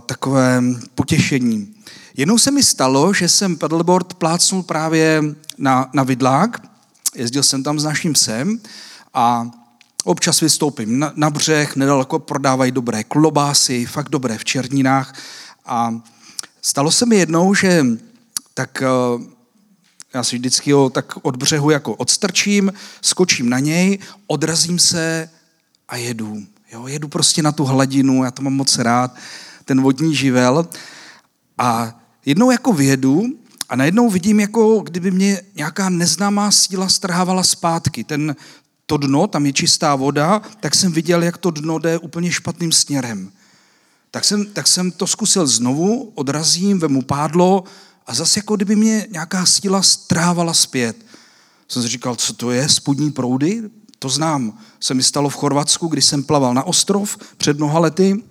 takové 0.06 0.64
potěšení. 0.96 1.76
Jednou 2.18 2.38
se 2.38 2.52
mi 2.52 2.64
stalo, 2.64 3.14
že 3.14 3.30
jsem 3.30 3.58
paddleboard 3.58 4.14
plácnul 4.14 4.64
právě 4.64 5.24
na, 5.58 5.90
na 5.94 6.04
vidlák, 6.04 6.62
jezdil 7.16 7.44
jsem 7.44 7.64
tam 7.64 7.80
s 7.80 7.84
naším 7.84 8.14
psem 8.14 8.60
a 9.14 9.52
občas 10.04 10.40
vystoupím 10.42 11.00
na, 11.00 11.14
na 11.16 11.30
břeh, 11.30 11.76
nedaleko 11.76 12.20
prodávají 12.20 12.72
dobré 12.72 13.04
klobásy, 13.04 13.86
fakt 13.86 14.10
dobré 14.10 14.38
v 14.38 14.46
Černínách 14.46 15.14
a 15.66 16.02
stalo 16.62 16.92
se 16.92 17.06
mi 17.06 17.16
jednou, 17.16 17.54
že 17.54 17.86
tak 18.54 18.84
já 20.14 20.24
si 20.24 20.36
vždycky 20.38 20.72
ho 20.72 20.90
tak 20.90 21.14
od 21.22 21.36
břehu 21.36 21.70
jako 21.70 21.96
odstrčím, 21.96 22.74
skočím 23.02 23.50
na 23.50 23.60
něj, 23.60 24.00
odrazím 24.28 24.80
se 24.80 25.30
a 25.88 25.96
jedu. 25.96 26.44
Jo, 26.72 26.88
jedu 26.88 27.08
prostě 27.08 27.42
na 27.42 27.52
tu 27.52 27.66
hladinu, 27.66 28.24
já 28.24 28.32
to 28.32 28.42
mám 28.42 28.54
moc 28.54 28.78
rád 28.78 29.16
ten 29.66 29.82
vodní 29.82 30.16
živel. 30.16 30.68
A 31.58 32.00
jednou 32.26 32.52
jako 32.52 32.74
vědu 32.74 33.24
a 33.70 33.76
najednou 33.76 34.10
vidím, 34.10 34.40
jako 34.40 34.80
kdyby 34.80 35.12
mě 35.12 35.42
nějaká 35.56 35.90
neznámá 35.90 36.52
síla 36.52 36.90
strhávala 36.90 37.44
zpátky. 37.44 38.04
Ten, 38.04 38.36
to 38.86 38.98
dno, 38.98 39.28
tam 39.28 39.46
je 39.46 39.54
čistá 39.54 39.96
voda, 39.96 40.42
tak 40.60 40.76
jsem 40.76 40.92
viděl, 40.92 41.24
jak 41.24 41.38
to 41.38 41.52
dno 41.52 41.80
jde 41.80 41.98
úplně 41.98 42.32
špatným 42.32 42.72
směrem. 42.72 43.32
Tak 44.12 44.26
jsem, 44.26 44.46
tak 44.46 44.68
jsem 44.68 44.92
to 44.92 45.08
zkusil 45.08 45.48
znovu, 45.48 46.12
odrazím, 46.16 46.80
vemu 46.80 47.02
pádlo 47.02 47.64
a 48.08 48.14
zase 48.14 48.40
jako 48.40 48.56
kdyby 48.56 48.76
mě 48.76 49.08
nějaká 49.12 49.46
síla 49.46 49.82
strávala 49.82 50.54
zpět. 50.54 51.06
Jsem 51.68 51.82
si 51.82 51.88
říkal, 51.88 52.16
co 52.16 52.34
to 52.34 52.52
je, 52.52 52.70
spodní 52.70 53.12
proudy? 53.12 53.64
To 54.00 54.10
znám. 54.10 54.58
Se 54.80 54.94
mi 54.94 55.04
stalo 55.04 55.30
v 55.30 55.36
Chorvatsku, 55.36 55.88
když 55.88 56.06
jsem 56.06 56.24
plaval 56.24 56.54
na 56.54 56.64
ostrov 56.64 57.18
před 57.38 57.58
mnoha 57.58 57.80
lety 57.80 58.24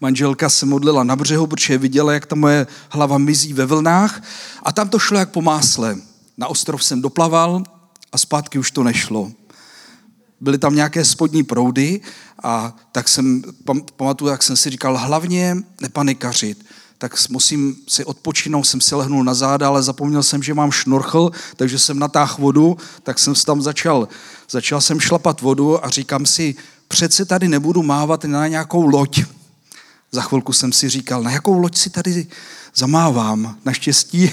Manželka 0.00 0.48
se 0.48 0.66
modlila 0.66 1.04
na 1.04 1.16
břehu, 1.16 1.46
protože 1.46 1.78
viděla, 1.78 2.12
jak 2.12 2.26
ta 2.26 2.36
moje 2.36 2.66
hlava 2.88 3.18
mizí 3.18 3.52
ve 3.52 3.66
vlnách 3.66 4.22
a 4.62 4.72
tam 4.72 4.88
to 4.88 4.98
šlo 4.98 5.18
jak 5.18 5.30
po 5.30 5.42
másle. 5.42 5.96
Na 6.38 6.46
ostrov 6.46 6.84
jsem 6.84 7.02
doplaval 7.02 7.62
a 8.12 8.18
zpátky 8.18 8.58
už 8.58 8.70
to 8.70 8.82
nešlo. 8.82 9.32
Byly 10.40 10.58
tam 10.58 10.74
nějaké 10.74 11.04
spodní 11.04 11.42
proudy 11.42 12.00
a 12.42 12.76
tak 12.92 13.08
jsem, 13.08 13.42
pamatuju, 13.96 14.30
jak 14.30 14.42
jsem 14.42 14.56
si 14.56 14.70
říkal, 14.70 14.98
hlavně 14.98 15.56
nepanikařit 15.80 16.64
tak 17.00 17.30
musím 17.30 17.76
si 17.88 18.04
odpočinout, 18.04 18.64
jsem 18.64 18.80
si 18.80 18.94
lehnul 18.94 19.24
na 19.24 19.34
záda, 19.34 19.68
ale 19.68 19.82
zapomněl 19.82 20.22
jsem, 20.22 20.42
že 20.42 20.54
mám 20.54 20.70
šnorchl, 20.70 21.30
takže 21.56 21.78
jsem 21.78 21.98
natáhl 21.98 22.36
vodu, 22.38 22.76
tak 23.02 23.18
jsem 23.18 23.34
tam 23.34 23.62
začal, 23.62 24.08
začal 24.50 24.80
jsem 24.80 25.00
šlapat 25.00 25.40
vodu 25.40 25.84
a 25.84 25.88
říkám 25.88 26.26
si, 26.26 26.54
přece 26.88 27.24
tady 27.24 27.48
nebudu 27.48 27.82
mávat 27.82 28.24
na 28.24 28.48
nějakou 28.48 28.86
loď. 28.86 29.20
Za 30.12 30.22
chvilku 30.22 30.52
jsem 30.52 30.72
si 30.72 30.88
říkal, 30.88 31.22
na 31.22 31.30
jakou 31.30 31.58
loď 31.58 31.76
si 31.76 31.90
tady 31.90 32.26
zamávám. 32.74 33.58
Naštěstí 33.64 34.32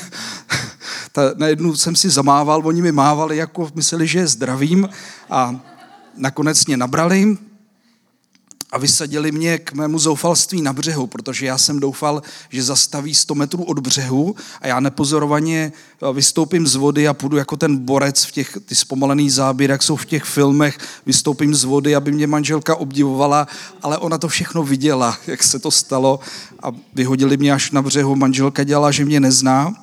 ta, 1.11 1.21
najednou 1.35 1.75
jsem 1.75 1.95
si 1.95 2.09
zamával, 2.09 2.61
oni 2.65 2.81
mi 2.81 2.91
mávali, 2.91 3.37
jako 3.37 3.69
mysleli, 3.75 4.07
že 4.07 4.19
je 4.19 4.27
zdravím 4.27 4.89
a 5.29 5.59
nakonec 6.17 6.65
mě 6.65 6.77
nabrali, 6.77 7.37
a 8.71 8.77
vysadili 8.77 9.31
mě 9.31 9.57
k 9.57 9.73
mému 9.73 9.99
zoufalství 9.99 10.61
na 10.61 10.73
břehu, 10.73 11.07
protože 11.07 11.45
já 11.45 11.57
jsem 11.57 11.79
doufal, 11.79 12.21
že 12.49 12.63
zastaví 12.63 13.15
100 13.15 13.35
metrů 13.35 13.63
od 13.63 13.79
břehu 13.79 14.35
a 14.61 14.67
já 14.67 14.79
nepozorovaně 14.79 15.71
eh, 16.09 16.13
vystoupím 16.13 16.67
z 16.67 16.75
vody 16.75 17.07
a 17.07 17.13
půjdu 17.13 17.37
jako 17.37 17.57
ten 17.57 17.77
borec 17.77 18.23
v 18.25 18.31
těch 18.31 18.57
ty 18.65 18.75
zpomalený 18.75 19.29
záběr, 19.29 19.71
jak 19.71 19.83
jsou 19.83 19.95
v 19.95 20.05
těch 20.05 20.23
filmech, 20.23 20.77
vystoupím 21.05 21.55
z 21.55 21.63
vody, 21.63 21.95
aby 21.95 22.11
mě 22.11 22.27
manželka 22.27 22.75
obdivovala, 22.75 23.47
ale 23.81 23.97
ona 23.97 24.17
to 24.17 24.27
všechno 24.27 24.63
viděla, 24.63 25.17
jak 25.27 25.43
se 25.43 25.59
to 25.59 25.71
stalo 25.71 26.19
a 26.63 26.71
vyhodili 26.93 27.37
mě 27.37 27.53
až 27.53 27.71
na 27.71 27.81
břehu. 27.81 28.15
Manželka 28.15 28.63
dělala, 28.63 28.91
že 28.91 29.05
mě 29.05 29.19
nezná. 29.19 29.73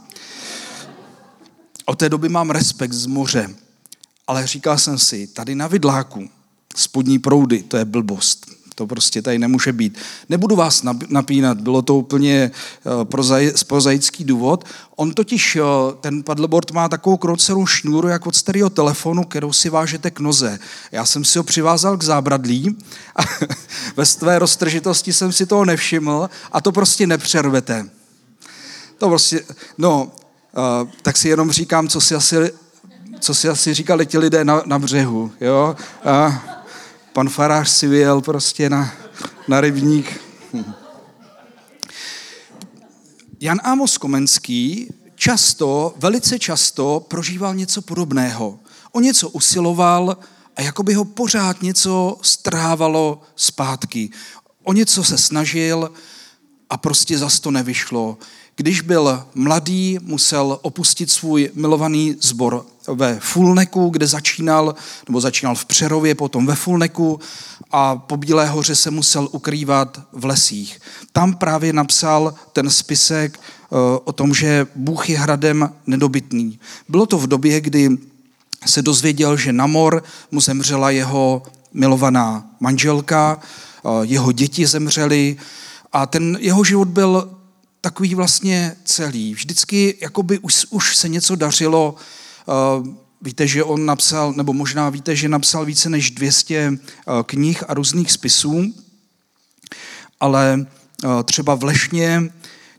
Od 1.86 1.98
té 1.98 2.08
doby 2.08 2.28
mám 2.28 2.50
respekt 2.50 2.92
z 2.92 3.06
moře, 3.06 3.54
ale 4.26 4.46
říkal 4.46 4.78
jsem 4.78 4.98
si, 4.98 5.26
tady 5.26 5.54
na 5.54 5.66
vidláku, 5.66 6.28
spodní 6.76 7.18
proudy, 7.18 7.62
to 7.62 7.76
je 7.76 7.84
blbost 7.84 8.63
to 8.74 8.86
prostě 8.86 9.22
tady 9.22 9.38
nemůže 9.38 9.72
být. 9.72 9.98
Nebudu 10.28 10.56
vás 10.56 10.82
napínat, 11.08 11.60
bylo 11.60 11.82
to 11.82 11.96
úplně 11.96 12.50
eh, 12.50 13.04
prozaický 13.66 14.24
důvod. 14.24 14.64
On 14.96 15.14
totiž, 15.14 15.56
eh, 15.56 15.62
ten 16.00 16.22
paddleboard 16.22 16.70
má 16.70 16.88
takovou 16.88 17.16
krocelou 17.16 17.66
šňůru, 17.66 18.08
jak 18.08 18.26
od 18.26 18.36
starého 18.36 18.70
telefonu, 18.70 19.24
kterou 19.24 19.52
si 19.52 19.70
vážete 19.70 20.10
k 20.10 20.20
noze. 20.20 20.58
Já 20.92 21.06
jsem 21.06 21.24
si 21.24 21.38
ho 21.38 21.44
přivázal 21.44 21.96
k 21.96 22.02
zábradlí 22.02 22.76
a 23.16 23.22
ve 23.96 24.06
své 24.06 24.38
roztržitosti 24.38 25.12
jsem 25.12 25.32
si 25.32 25.46
toho 25.46 25.64
nevšiml 25.64 26.30
a 26.52 26.60
to 26.60 26.72
prostě 26.72 27.06
nepřervete. 27.06 27.88
To 28.98 29.08
prostě, 29.08 29.40
no, 29.78 30.04
uh, 30.04 30.88
tak 31.02 31.16
si 31.16 31.28
jenom 31.28 31.50
říkám, 31.50 31.88
co 31.88 32.00
si 32.00 32.14
asi, 32.14 32.36
co 33.20 33.34
si 33.34 33.48
asi 33.48 33.74
říkali 33.74 34.06
ti 34.06 34.18
lidé 34.18 34.44
na, 34.44 34.62
na 34.66 34.78
břehu, 34.78 35.32
jo. 35.40 35.76
Uh, 36.26 36.34
pan 37.14 37.28
farář 37.28 37.70
si 37.70 37.86
vyjel 37.86 38.20
prostě 38.20 38.70
na, 38.70 38.92
na 39.48 39.60
rybník. 39.60 40.20
Jan 43.40 43.60
Amos 43.64 43.98
Komenský 43.98 44.88
často, 45.14 45.94
velice 45.96 46.38
často 46.38 47.06
prožíval 47.08 47.54
něco 47.54 47.82
podobného. 47.82 48.58
O 48.92 49.00
něco 49.00 49.28
usiloval 49.28 50.16
a 50.56 50.62
jako 50.62 50.82
by 50.82 50.94
ho 50.94 51.04
pořád 51.04 51.62
něco 51.62 52.18
strávalo 52.22 53.22
zpátky. 53.36 54.10
O 54.62 54.72
něco 54.72 55.04
se 55.04 55.18
snažil 55.18 55.90
a 56.70 56.76
prostě 56.76 57.18
zas 57.18 57.40
to 57.40 57.50
nevyšlo. 57.50 58.18
Když 58.56 58.80
byl 58.80 59.24
mladý, 59.34 59.98
musel 60.02 60.58
opustit 60.62 61.10
svůj 61.10 61.50
milovaný 61.54 62.16
sbor 62.20 62.66
ve 62.88 63.20
Fulneku, 63.20 63.88
kde 63.88 64.06
začínal, 64.06 64.74
nebo 65.08 65.20
začínal 65.20 65.54
v 65.54 65.64
Přerově, 65.64 66.14
potom 66.14 66.46
ve 66.46 66.54
Fulneku 66.54 67.20
a 67.70 67.96
po 67.96 68.16
Bílé 68.16 68.46
hoře 68.46 68.76
se 68.76 68.90
musel 68.90 69.28
ukrývat 69.32 70.00
v 70.12 70.24
lesích. 70.24 70.80
Tam 71.12 71.34
právě 71.34 71.72
napsal 71.72 72.34
ten 72.52 72.70
spisek 72.70 73.40
eh, 73.40 73.76
o 74.04 74.12
tom, 74.12 74.34
že 74.34 74.66
Bůh 74.74 75.10
je 75.10 75.18
hradem 75.18 75.70
nedobytný. 75.86 76.58
Bylo 76.88 77.06
to 77.06 77.18
v 77.18 77.26
době, 77.26 77.60
kdy 77.60 77.90
se 78.66 78.82
dozvěděl, 78.82 79.36
že 79.36 79.52
na 79.52 79.66
mor 79.66 80.04
mu 80.30 80.40
zemřela 80.40 80.90
jeho 80.90 81.42
milovaná 81.72 82.46
manželka, 82.60 83.40
eh, 83.84 83.88
jeho 84.02 84.32
děti 84.32 84.66
zemřely 84.66 85.36
a 85.92 86.06
ten 86.06 86.38
jeho 86.40 86.64
život 86.64 86.88
byl 86.88 87.33
takový 87.84 88.14
vlastně 88.14 88.76
celý. 88.84 89.34
Vždycky 89.34 89.96
jakoby 90.00 90.38
už, 90.38 90.66
už 90.70 90.96
se 90.96 91.08
něco 91.08 91.36
dařilo. 91.36 91.94
Eh, 91.94 92.52
víte, 93.22 93.46
že 93.46 93.64
on 93.64 93.86
napsal, 93.86 94.32
nebo 94.32 94.52
možná 94.52 94.90
víte, 94.90 95.16
že 95.16 95.28
napsal 95.28 95.64
více 95.64 95.90
než 95.90 96.10
200 96.10 96.54
eh, 96.56 96.78
knih 97.26 97.64
a 97.68 97.74
různých 97.74 98.12
spisů, 98.12 98.74
ale 100.20 100.66
eh, 101.04 101.08
třeba 101.24 101.54
v 101.54 101.64
Lešně 101.64 102.32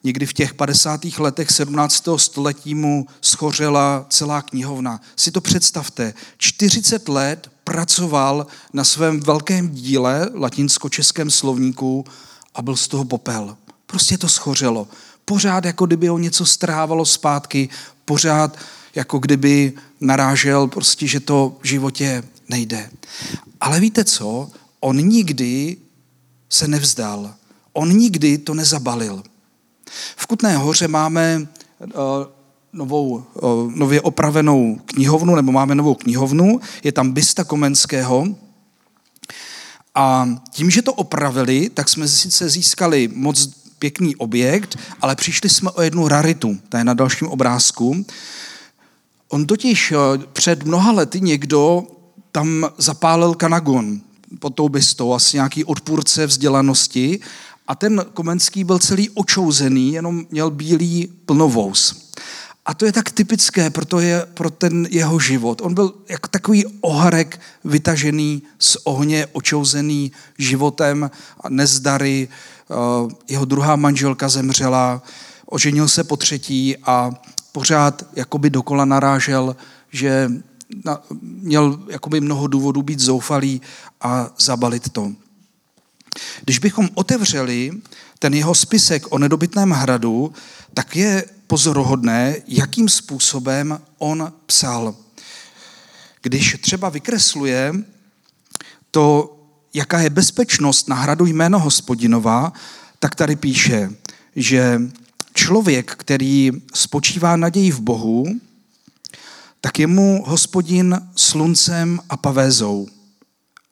někdy 0.04 0.26
v 0.26 0.34
těch 0.34 0.54
50. 0.54 1.06
letech 1.18 1.52
17. 1.52 2.04
století 2.18 2.76
mu 2.76 3.08
schořela 3.22 4.06
celá 4.10 4.42
knihovna. 4.42 5.02
Si 5.16 5.32
to 5.32 5.42
představte, 5.42 6.14
40 6.38 7.10
let 7.10 7.52
pracoval 7.64 8.48
na 8.74 8.84
svém 8.84 9.20
velkém 9.20 9.70
díle, 9.70 10.30
latinsko-českém 10.34 11.32
slovníku, 11.32 12.06
a 12.56 12.62
byl 12.62 12.76
z 12.76 12.88
toho 12.88 13.06
popel. 13.06 13.58
Prostě 13.96 14.18
to 14.18 14.30
schořelo. 14.30 14.88
Pořád 15.26 15.66
jako 15.66 15.86
kdyby 15.86 16.08
ho 16.08 16.18
něco 16.18 16.46
strávalo 16.46 17.06
zpátky, 17.06 17.70
pořád 18.06 18.58
jako 18.96 19.20
kdyby 19.20 19.74
narážel 20.02 20.68
prostě, 20.68 21.08
že 21.08 21.20
to 21.20 21.56
v 21.62 21.68
životě 21.68 22.24
nejde. 22.50 22.90
Ale 23.62 23.80
víte 23.80 24.04
co? 24.04 24.50
On 24.80 24.98
nikdy 24.98 25.78
se 26.50 26.68
nevzdal. 26.68 27.34
On 27.74 27.98
nikdy 27.98 28.38
to 28.38 28.54
nezabalil. 28.54 29.24
V 30.16 30.28
Kutné 30.28 30.58
hoře 30.58 30.88
máme 30.88 31.48
uh, 31.80 31.92
novou, 32.74 33.24
uh, 33.34 33.72
nově 33.76 34.02
opravenou 34.02 34.80
knihovnu, 34.86 35.36
nebo 35.36 35.52
máme 35.52 35.76
novou 35.76 35.96
knihovnu, 35.96 36.60
je 36.84 36.92
tam 36.92 37.12
bysta 37.12 37.44
Komenského, 37.44 38.28
a 39.96 40.30
tím, 40.52 40.70
že 40.70 40.82
to 40.82 40.94
opravili, 40.94 41.70
tak 41.70 41.90
jsme 41.90 42.08
sice 42.08 42.50
získali 42.50 43.10
moc 43.14 43.65
pěkný 43.80 44.16
objekt, 44.16 44.78
ale 45.02 45.16
přišli 45.16 45.50
jsme 45.50 45.72
o 45.72 45.82
jednu 45.82 46.08
raritu, 46.08 46.58
ta 46.70 46.78
je 46.78 46.84
na 46.84 46.94
dalším 46.94 47.28
obrázku. 47.28 48.06
On 49.30 49.46
totiž 49.46 49.92
eh, 49.92 49.98
před 50.34 50.64
mnoha 50.64 50.92
lety 50.92 51.22
někdo 51.22 51.88
tam 52.32 52.70
zapálil 52.78 53.34
kanagon 53.34 54.02
pod 54.40 54.50
tou 54.50 54.70
bystou, 54.70 55.14
asi 55.14 55.38
nějaký 55.38 55.64
odpůrce 55.64 56.26
vzdělanosti 56.26 57.20
a 57.68 57.76
ten 57.76 58.06
Komenský 58.14 58.64
byl 58.64 58.80
celý 58.80 59.10
očouzený, 59.10 59.94
jenom 59.94 60.26
měl 60.32 60.52
bílý 60.52 61.08
plnovous. 61.26 62.06
A 62.66 62.74
to 62.74 62.86
je 62.86 62.92
tak 62.92 63.12
typické 63.12 63.70
pro, 63.70 63.86
to 63.86 64.00
je, 64.00 64.26
pro 64.34 64.50
ten 64.50 64.88
jeho 64.90 65.20
život. 65.20 65.62
On 65.62 65.74
byl 65.74 65.94
jako 66.10 66.28
takový 66.28 66.66
oharek 66.82 67.40
vytažený 67.64 68.42
z 68.60 68.78
ohně, 68.84 69.28
očouzený 69.32 70.12
životem, 70.38 71.12
nezdary. 71.50 72.28
Eh, 72.72 73.16
jeho 73.28 73.46
druhá 73.46 73.76
manželka 73.76 74.30
zemřela, 74.30 75.02
oženil 75.46 75.88
se 75.88 76.04
po 76.04 76.18
třetí 76.18 76.78
a 76.78 77.12
pořád 77.52 78.06
jakoby 78.16 78.50
dokola 78.50 78.86
narážel, 78.86 79.56
že 79.92 80.32
měl 81.22 81.80
jakoby 81.90 82.22
mnoho 82.22 82.48
důvodů 82.48 82.82
být 82.82 83.00
zoufalý 83.00 83.62
a 84.02 84.30
zabalit 84.38 84.90
to. 84.90 85.12
Když 86.42 86.60
bychom 86.60 86.90
otevřeli 86.94 87.72
ten 88.20 88.34
jeho 88.34 88.56
spisek 88.56 89.12
o 89.12 89.18
nedobytném 89.18 89.72
hradu, 89.72 90.34
tak 90.74 90.96
je 90.96 91.26
pozoruhodné, 91.48 92.36
jakým 92.48 92.90
způsobem 92.90 93.82
on 93.98 94.34
psal. 94.46 94.96
Když 96.22 96.58
třeba 96.62 96.90
vykresluje 96.90 97.74
to, 98.92 99.35
jaká 99.76 100.00
je 100.00 100.10
bezpečnost 100.10 100.90
na 100.90 100.96
hradu 100.96 101.26
jméno 101.26 101.60
hospodinova, 101.60 102.54
tak 103.00 103.16
tady 103.16 103.36
píše, 103.36 103.92
že 104.36 104.82
člověk, 105.34 105.92
který 105.92 106.52
spočívá 106.74 107.36
naději 107.36 107.72
v 107.72 107.80
Bohu, 107.80 108.26
tak 109.62 109.80
je 109.80 109.88
mu 109.88 110.24
hospodin 110.28 111.02
sluncem 111.16 112.00
a 112.10 112.18
pavézou. 112.18 112.88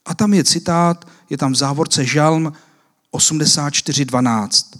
A 0.05 0.15
tam 0.15 0.33
je 0.33 0.43
citát, 0.43 1.07
je 1.29 1.37
tam 1.37 1.53
v 1.53 1.55
závorce 1.55 2.05
Žalm 2.05 2.53
84.12. 3.13 4.77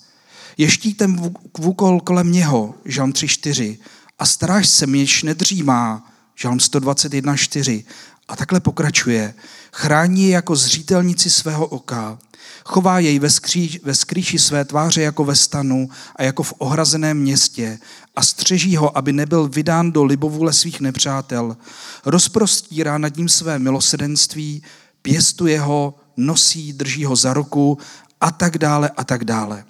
Je 0.57 0.69
štítem 0.69 1.31
vůkol 1.57 1.99
kolem 1.99 2.31
něho, 2.31 2.75
Žalm 2.85 3.11
3.4. 3.11 3.77
A 4.19 4.25
stráž 4.25 4.69
se 4.69 4.87
měč 4.87 5.23
nedřímá, 5.23 6.11
Žalm 6.35 6.57
121.4. 6.57 7.85
A 8.27 8.35
takhle 8.35 8.59
pokračuje. 8.59 9.33
Chrání 9.75 10.23
je 10.23 10.29
jako 10.29 10.55
zřítelnici 10.55 11.29
svého 11.29 11.65
oka. 11.65 12.19
Chová 12.65 12.99
jej 12.99 13.19
ve, 13.19 13.29
skří, 13.29 13.79
ve 13.83 13.95
skrýši 13.95 14.39
své 14.39 14.65
tváře 14.65 15.01
jako 15.01 15.25
ve 15.25 15.35
stanu 15.35 15.89
a 16.15 16.23
jako 16.23 16.43
v 16.43 16.53
ohrazeném 16.57 17.17
městě 17.17 17.79
a 18.15 18.23
střeží 18.23 18.75
ho, 18.75 18.97
aby 18.97 19.13
nebyl 19.13 19.47
vydán 19.47 19.91
do 19.91 20.03
libovůle 20.03 20.53
svých 20.53 20.81
nepřátel. 20.81 21.57
Rozprostírá 22.05 22.97
nad 22.97 23.17
ním 23.17 23.29
své 23.29 23.59
milosedenství, 23.59 24.63
pěstuje 25.01 25.59
ho, 25.59 25.95
nosí, 26.17 26.73
drží 26.73 27.05
ho 27.05 27.15
za 27.15 27.33
ruku 27.33 27.77
a 28.21 28.31
tak 28.31 28.57
dále 28.57 28.89
a 28.97 29.03
tak 29.03 29.25
dále. 29.25 29.63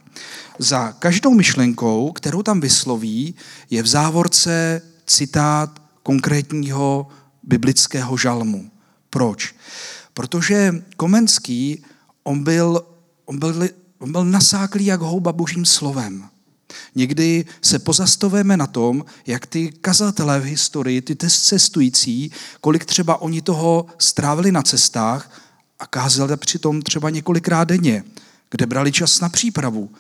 Za 0.60 0.92
každou 0.92 1.34
myšlenkou, 1.34 2.12
kterou 2.12 2.44
tam 2.44 2.62
vysloví, 2.62 3.36
je 3.70 3.84
v 3.84 3.88
závorce 3.88 4.82
citát 5.06 5.82
konkrétního 6.04 7.08
biblického 7.44 8.18
žalmu. 8.18 8.73
Proč? 9.14 9.56
Protože 10.14 10.84
Komenský, 10.98 11.84
on 12.24 12.44
byl, 12.44 12.86
on 13.26 13.40
byl, 13.40 13.70
on 14.00 14.12
byl 14.12 14.26
nasáklý 14.26 14.86
jak 14.86 15.02
houba 15.02 15.34
božím 15.34 15.66
slovem. 15.66 16.30
Někdy 16.96 17.46
se 17.62 17.80
pozastavujeme 17.80 18.58
na 18.58 18.68
tom, 18.68 19.06
jak 19.28 19.46
ty 19.46 19.72
kazatelé 19.82 20.40
v 20.40 20.44
historii, 20.44 21.02
ty 21.02 21.16
cestující, 21.30 22.32
kolik 22.62 22.86
třeba 22.86 23.22
oni 23.22 23.42
toho 23.42 23.86
strávili 23.98 24.52
na 24.52 24.62
cestách 24.62 25.42
a 25.80 25.86
kázali 25.86 26.38
přitom 26.38 26.82
třeba 26.82 27.10
několikrát 27.10 27.64
denně, 27.64 28.04
kde 28.52 28.66
brali 28.66 28.92
čas 28.92 29.20
na 29.20 29.30
přípravu. 29.30 29.92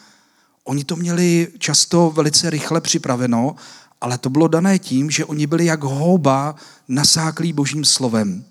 Oni 0.63 0.83
to 0.83 0.95
měli 0.95 1.47
často 1.57 2.11
velice 2.11 2.49
rychle 2.49 2.81
připraveno, 2.81 3.55
ale 4.01 4.17
to 4.17 4.29
bylo 4.29 4.47
dané 4.47 4.79
tím, 4.79 5.11
že 5.11 5.25
oni 5.25 5.47
byli 5.47 5.65
jak 5.65 5.83
houba 5.83 6.55
nasáklí 6.87 7.53
božím 7.53 7.85
slovem. 7.85 8.45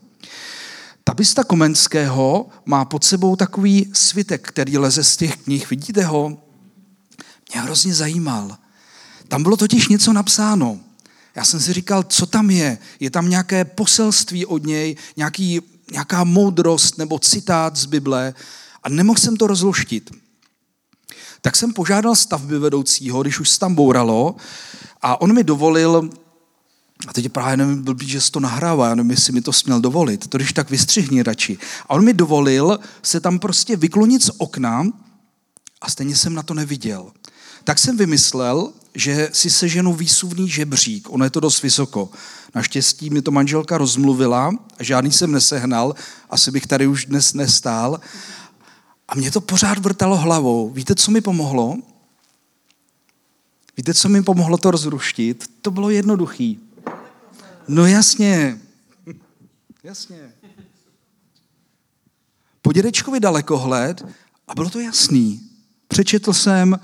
Tabista 1.05 1.45
Komenského 1.45 2.49
má 2.65 2.85
pod 2.85 3.05
sebou 3.05 3.37
takový 3.37 3.91
svitek, 3.93 4.49
který 4.49 4.79
leze 4.79 5.05
z 5.05 5.17
těch 5.17 5.37
knih. 5.37 5.71
Vidíte 5.71 6.05
ho? 6.05 6.29
Mě 7.53 7.63
hrozně 7.63 7.95
zajímal. 7.95 8.57
Tam 9.29 9.43
bylo 9.43 9.57
totiž 9.57 9.89
něco 9.89 10.13
napsáno. 10.13 10.81
Já 11.35 11.45
jsem 11.45 11.61
si 11.61 11.73
říkal, 11.73 12.03
co 12.03 12.27
tam 12.27 12.51
je? 12.51 12.79
Je 13.01 13.11
tam 13.11 13.31
nějaké 13.31 13.65
poselství 13.65 14.47
od 14.47 14.65
něj, 14.65 14.97
nějaký, 15.17 15.61
nějaká 15.93 16.25
moudrost 16.25 16.99
nebo 16.99 17.19
citát 17.19 17.77
z 17.77 17.87
Bible 17.87 18.35
a 18.83 18.89
nemohl 18.89 19.19
jsem 19.19 19.37
to 19.37 19.47
rozluštit. 19.47 20.11
Tak 21.41 21.57
jsem 21.57 21.73
požádal 21.73 22.17
stavby 22.17 22.59
vedoucího, 22.59 23.23
když 23.23 23.41
už 23.41 23.49
se 23.49 23.59
tam 23.59 23.75
bouralo, 23.75 24.37
a 25.03 25.21
on 25.21 25.35
mi 25.35 25.45
dovolil 25.45 26.11
a 27.09 27.13
teď 27.13 27.29
právě 27.29 27.57
nevím, 27.57 27.83
blbý, 27.83 28.09
že 28.09 28.21
se 28.21 28.31
to 28.31 28.41
nahrává, 28.41 28.89
já 28.89 28.95
nevím, 28.95 29.11
jestli 29.11 29.33
mi 29.33 29.43
to 29.43 29.53
směl 29.53 29.81
dovolit, 29.81 30.27
to 30.27 30.39
když 30.39 30.53
tak 30.53 30.71
vystřihni 30.71 31.23
radši. 31.23 31.59
A 31.89 31.91
on 31.91 32.05
mi 32.05 32.13
dovolil 32.13 32.79
se 33.03 33.21
tam 33.21 33.39
prostě 33.39 33.77
vyklonit 33.77 34.25
z 34.25 34.31
okna 34.39 34.85
a 35.81 35.91
stejně 35.91 36.17
jsem 36.17 36.35
na 36.35 36.43
to 36.43 36.55
neviděl. 36.55 37.13
Tak 37.65 37.79
jsem 37.79 37.97
vymyslel, 37.97 38.73
že 38.95 39.31
si 39.33 39.51
seženu 39.51 39.95
výsuvný 39.95 40.49
žebřík, 40.49 41.11
ono 41.11 41.25
je 41.25 41.31
to 41.31 41.41
dost 41.41 41.63
vysoko. 41.63 42.11
Naštěstí 42.55 43.11
mi 43.11 43.23
to 43.23 43.31
manželka 43.31 43.79
rozmluvila, 43.79 44.51
žádný 44.81 45.13
jsem 45.13 45.33
nesehnal, 45.33 45.95
asi 46.31 46.51
bych 46.51 46.67
tady 46.67 46.87
už 46.87 47.07
dnes 47.07 47.35
nestál. 47.35 48.01
A 49.09 49.15
mě 49.15 49.31
to 49.31 49.41
pořád 49.41 49.79
vrtalo 49.79 50.17
hlavou. 50.17 50.71
Víte, 50.71 50.95
co 50.95 51.11
mi 51.11 51.21
pomohlo? 51.21 51.77
Víte, 53.77 53.95
co 53.95 54.09
mi 54.09 54.23
pomohlo 54.23 54.59
to 54.59 54.71
rozruštit? 54.71 55.51
To 55.63 55.71
bylo 55.71 55.91
jednoduchý. 55.91 56.61
No 57.73 57.87
jasně. 57.87 58.61
Jasně. 59.85 60.33
Po 62.63 62.73
dědečkovi 62.73 63.21
dalekohled 63.21 64.07
a 64.49 64.55
bylo 64.55 64.71
to 64.71 64.81
jasný. 64.81 65.41
Přečetl 65.89 66.33
jsem, 66.33 66.79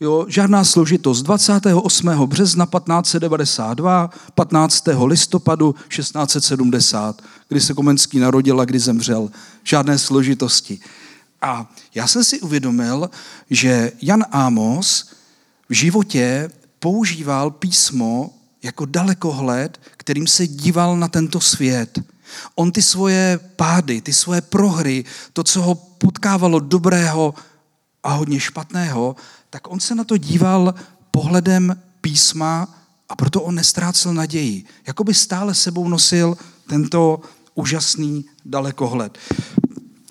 jo, 0.00 0.26
žádná 0.28 0.64
složitost. 0.64 1.22
28. 1.22 2.26
března 2.26 2.66
1592, 2.66 4.10
15. 4.34 4.84
listopadu 5.04 5.74
1670, 5.88 7.22
kdy 7.48 7.60
se 7.60 7.74
Komenský 7.74 8.18
narodil 8.18 8.60
a 8.60 8.64
kdy 8.64 8.78
zemřel. 8.78 9.30
Žádné 9.64 9.98
složitosti. 9.98 10.80
A 11.42 11.72
já 11.94 12.06
jsem 12.06 12.24
si 12.24 12.40
uvědomil, 12.40 13.10
že 13.50 13.92
Jan 14.02 14.24
Amos 14.30 15.10
v 15.68 15.72
životě 15.72 16.50
používal 16.78 17.50
písmo 17.50 18.41
jako 18.62 18.84
dalekohled, 18.84 19.80
kterým 19.96 20.26
se 20.26 20.46
díval 20.46 20.96
na 20.96 21.08
tento 21.08 21.40
svět. 21.40 21.98
On 22.54 22.72
ty 22.72 22.82
svoje 22.82 23.40
pády, 23.56 24.00
ty 24.00 24.12
svoje 24.12 24.40
prohry, 24.40 25.04
to, 25.32 25.44
co 25.44 25.62
ho 25.62 25.74
potkávalo 25.74 26.60
dobrého 26.60 27.34
a 28.02 28.12
hodně 28.12 28.40
špatného, 28.40 29.16
tak 29.50 29.70
on 29.70 29.80
se 29.80 29.94
na 29.94 30.04
to 30.04 30.16
díval 30.16 30.74
pohledem 31.10 31.76
písma 32.00 32.68
a 33.08 33.16
proto 33.16 33.42
on 33.42 33.54
nestrácel 33.54 34.14
naději. 34.14 34.64
Jakoby 34.86 35.14
stále 35.14 35.54
sebou 35.54 35.88
nosil 35.88 36.36
tento 36.66 37.20
úžasný 37.54 38.24
dalekohled. 38.44 39.18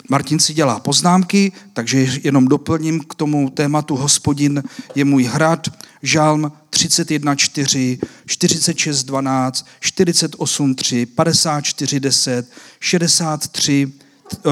Martin 0.09 0.39
si 0.39 0.53
dělá 0.53 0.79
poznámky, 0.79 1.51
takže 1.73 2.07
jenom 2.23 2.47
doplním 2.47 2.99
k 2.99 3.15
tomu 3.15 3.49
tématu 3.49 3.95
Hospodin 3.95 4.63
je 4.95 5.05
můj 5.05 5.23
hrad, 5.23 5.67
žalm 6.01 6.51
31.4, 6.69 7.99
46.12, 8.25 9.65
48.3, 9.81 11.05
54.10, 11.05 12.45
63, 12.79 13.93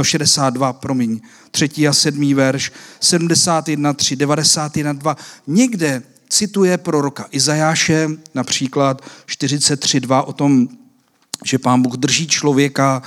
62, 0.01 0.73
promiň, 0.73 1.19
třetí 1.51 1.87
a 1.87 1.93
sedmý 1.93 2.33
verš, 2.33 2.71
71, 2.99 3.93
3, 3.93 4.15
91, 4.15 4.93
2. 4.93 5.17
Někde 5.47 6.03
cituje 6.29 6.77
proroka 6.77 7.27
Izajáše, 7.31 8.09
například 8.35 9.01
43, 9.25 9.99
2 9.99 10.21
o 10.21 10.33
tom, 10.33 10.67
že 11.45 11.59
pán 11.59 11.81
Bůh 11.81 11.93
drží 11.93 12.27
člověka 12.27 13.01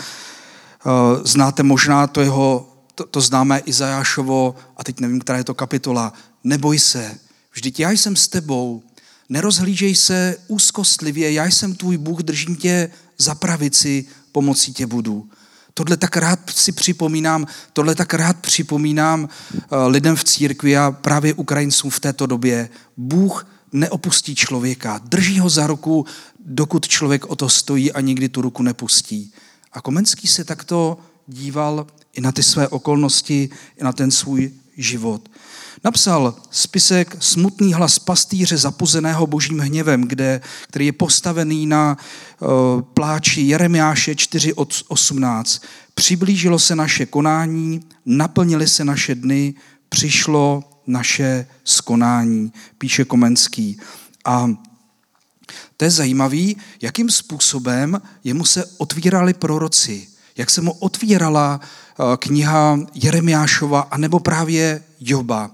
Eh, 0.86 1.20
znáte 1.24 1.62
možná 1.62 2.06
to 2.06 2.20
jeho, 2.20 2.68
to, 2.94 3.06
to 3.06 3.20
známé 3.20 3.58
Izajášovo, 3.58 4.54
a 4.76 4.84
teď 4.84 5.00
nevím, 5.00 5.20
která 5.20 5.38
je 5.38 5.44
to 5.44 5.54
kapitola, 5.54 6.12
neboj 6.44 6.78
se, 6.78 7.18
vždyť 7.52 7.80
já 7.80 7.90
jsem 7.90 8.16
s 8.16 8.28
tebou, 8.28 8.82
nerozhlížej 9.28 9.94
se 9.94 10.36
úzkostlivě, 10.48 11.32
já 11.32 11.46
jsem 11.46 11.74
tvůj 11.74 11.96
Bůh, 11.96 12.22
držím 12.22 12.56
tě 12.56 12.90
za 13.18 13.34
pravici, 13.34 14.06
pomocí 14.32 14.72
tě 14.72 14.86
budu. 14.86 15.28
Tohle 15.74 15.96
tak 15.96 16.16
rád 16.16 16.50
si 16.50 16.72
připomínám, 16.72 17.46
tohle 17.72 17.94
tak 17.94 18.14
rád 18.14 18.36
připomínám 18.36 19.28
eh, 19.54 19.76
lidem 19.86 20.16
v 20.16 20.24
církvi 20.24 20.76
a 20.76 20.90
právě 20.90 21.34
Ukrajincům 21.34 21.90
v 21.90 22.00
této 22.00 22.26
době. 22.26 22.68
Bůh 22.96 23.46
neopustí 23.72 24.34
člověka, 24.34 25.00
drží 25.04 25.38
ho 25.38 25.48
za 25.48 25.66
ruku, 25.66 26.06
dokud 26.44 26.88
člověk 26.88 27.26
o 27.26 27.36
to 27.36 27.48
stojí 27.48 27.92
a 27.92 28.00
nikdy 28.00 28.28
tu 28.28 28.42
ruku 28.42 28.62
nepustí. 28.62 29.32
A 29.72 29.80
Komenský 29.80 30.28
se 30.28 30.44
takto 30.44 30.98
díval 31.26 31.86
i 32.12 32.20
na 32.20 32.32
ty 32.32 32.42
své 32.42 32.68
okolnosti, 32.68 33.50
i 33.76 33.84
na 33.84 33.92
ten 33.92 34.10
svůj 34.10 34.52
život. 34.76 35.28
Napsal 35.84 36.34
spisek 36.50 37.16
Smutný 37.20 37.74
hlas 37.74 37.98
pastýře 37.98 38.56
zapuzeného 38.56 39.26
božím 39.26 39.58
hněvem, 39.58 40.02
kde, 40.02 40.40
který 40.68 40.86
je 40.86 40.92
postavený 40.92 41.66
na 41.66 41.96
uh, 42.40 42.48
pláči 42.82 43.40
Jeremiáše 43.40 44.12
4.18. 44.12 45.62
Přiblížilo 45.94 46.58
se 46.58 46.76
naše 46.76 47.06
konání, 47.06 47.80
naplnily 48.06 48.68
se 48.68 48.84
naše 48.84 49.14
dny, 49.14 49.54
přišlo 49.88 50.64
naše 50.86 51.46
skonání, 51.64 52.52
píše 52.78 53.04
Komenský. 53.04 53.80
A 54.24 54.50
to 55.76 55.84
je 55.84 55.90
zajímavé, 55.90 56.46
jakým 56.82 57.10
způsobem 57.10 58.02
jemu 58.24 58.44
se 58.44 58.64
otvírali 58.78 59.34
proroci, 59.34 60.08
jak 60.36 60.50
se 60.50 60.60
mu 60.60 60.72
otvírala 60.72 61.60
eh, 61.60 62.16
kniha 62.16 62.78
Jeremiášova 62.94 63.80
anebo 63.80 64.20
právě 64.20 64.82
Joba. 65.04 65.50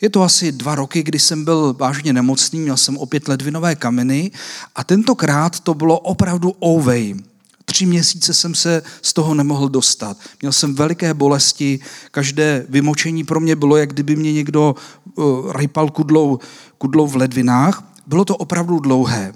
Je 0.00 0.10
to 0.10 0.22
asi 0.22 0.52
dva 0.52 0.74
roky, 0.74 1.02
kdy 1.02 1.18
jsem 1.18 1.44
byl 1.44 1.76
vážně 1.78 2.12
nemocný, 2.12 2.60
měl 2.60 2.76
jsem 2.76 2.96
opět 2.96 3.28
ledvinové 3.28 3.74
kameny 3.74 4.30
a 4.74 4.84
tentokrát 4.84 5.60
to 5.60 5.74
bylo 5.74 5.98
opravdu 5.98 6.54
ouvej. 6.64 7.14
Tři 7.64 7.86
měsíce 7.86 8.34
jsem 8.34 8.54
se 8.54 8.82
z 9.02 9.12
toho 9.12 9.34
nemohl 9.34 9.68
dostat. 9.68 10.16
Měl 10.42 10.52
jsem 10.52 10.74
veliké 10.74 11.14
bolesti, 11.14 11.80
každé 12.10 12.66
vymočení 12.68 13.24
pro 13.24 13.40
mě 13.40 13.56
bylo, 13.56 13.76
jak 13.76 13.92
kdyby 13.92 14.16
mě 14.16 14.32
někdo 14.32 14.74
uh, 15.14 15.52
rypal 15.52 15.90
kudlou, 15.90 16.38
kudlou 16.78 17.06
v 17.06 17.16
ledvinách. 17.16 17.92
Bylo 18.06 18.24
to 18.24 18.36
opravdu 18.36 18.78
dlouhé. 18.78 19.32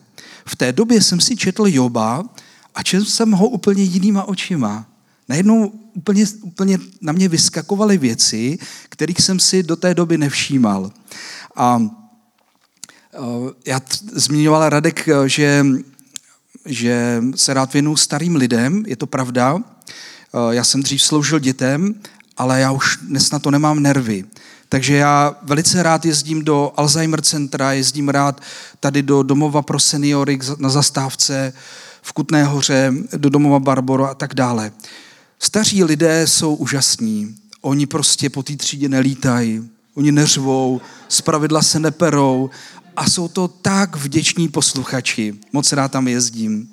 V 0.46 0.57
té 0.57 0.72
době 0.72 1.03
jsem 1.03 1.20
si 1.20 1.37
četl 1.37 1.66
Joba 1.66 2.24
a 2.74 2.83
četl 2.83 3.05
jsem 3.05 3.31
ho 3.31 3.48
úplně 3.48 3.83
jinýma 3.83 4.24
očima. 4.24 4.87
Najednou 5.28 5.72
úplně, 5.94 6.24
úplně 6.42 6.78
na 7.00 7.12
mě 7.12 7.28
vyskakovaly 7.28 7.98
věci, 7.98 8.58
kterých 8.88 9.20
jsem 9.20 9.40
si 9.40 9.62
do 9.62 9.76
té 9.76 9.94
doby 9.94 10.18
nevšímal. 10.18 10.92
A 11.56 11.82
já 13.66 13.80
zmiňoval 14.12 14.68
Radek, 14.68 15.08
že, 15.26 15.66
že 16.66 17.22
se 17.34 17.54
rád 17.54 17.72
věnu 17.72 17.96
starým 17.96 18.37
lidem, 18.37 18.84
je 18.87 18.96
to 18.96 19.06
pravda. 19.06 19.58
Já 20.50 20.64
jsem 20.64 20.82
dřív 20.82 21.02
sloužil 21.02 21.38
dětem 21.38 21.94
ale 22.37 22.60
já 22.60 22.70
už 22.72 22.98
dnes 23.02 23.30
na 23.30 23.38
to 23.38 23.50
nemám 23.50 23.82
nervy. 23.82 24.24
Takže 24.68 24.94
já 24.94 25.37
velice 25.42 25.82
rád 25.82 26.04
jezdím 26.04 26.44
do 26.44 26.72
Alzheimer 26.76 27.22
centra, 27.22 27.72
jezdím 27.72 28.08
rád 28.08 28.40
tady 28.80 29.02
do 29.02 29.22
domova 29.22 29.62
pro 29.62 29.80
seniory 29.80 30.38
na 30.58 30.68
zastávce 30.68 31.52
v 32.02 32.12
Kutné 32.12 32.44
hoře, 32.44 32.92
do 33.16 33.28
domova 33.28 33.58
Barboro 33.58 34.10
a 34.10 34.14
tak 34.14 34.34
dále. 34.34 34.72
Staří 35.44 35.85
lidé 35.85 36.26
jsou 36.26 36.54
úžasní. 36.54 37.35
Oni 37.61 37.87
prostě 37.87 38.30
po 38.30 38.42
té 38.42 38.57
třídě 38.57 38.88
nelítají, 38.88 39.68
oni 39.94 40.12
neřvou, 40.12 40.80
zpravidla 41.09 41.62
se 41.62 41.80
neperou 41.80 42.50
a 42.96 43.11
jsou 43.11 43.28
to 43.28 43.48
tak 43.48 43.96
vděční 43.96 44.48
posluchači. 44.48 45.35
Moc 45.52 45.72
rád 45.72 45.92
tam 45.92 46.09
jezdím. 46.09 46.68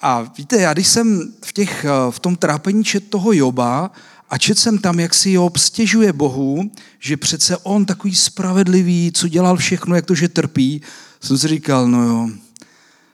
A 0.00 0.32
víte, 0.38 0.56
já 0.56 0.72
když 0.72 0.88
jsem 0.88 1.32
v, 1.44 1.52
těch, 1.52 1.86
v 2.10 2.18
tom 2.18 2.36
trápení 2.36 2.84
čet 2.84 3.10
toho 3.10 3.32
Joba 3.32 3.90
a 4.30 4.38
čet 4.38 4.58
jsem 4.58 4.78
tam, 4.78 5.00
jak 5.00 5.14
si 5.14 5.30
Job 5.30 5.56
stěžuje 5.56 6.12
Bohu, 6.12 6.70
že 6.98 7.16
přece 7.16 7.56
on 7.56 7.84
takový 7.84 8.14
spravedlivý, 8.14 9.12
co 9.14 9.28
dělal 9.28 9.56
všechno, 9.56 9.96
jak 9.96 10.06
to, 10.06 10.14
že 10.14 10.28
trpí, 10.28 10.82
jsem 11.20 11.38
si 11.38 11.48
říkal, 11.48 11.88
no 11.88 12.02
jo, 12.02 12.28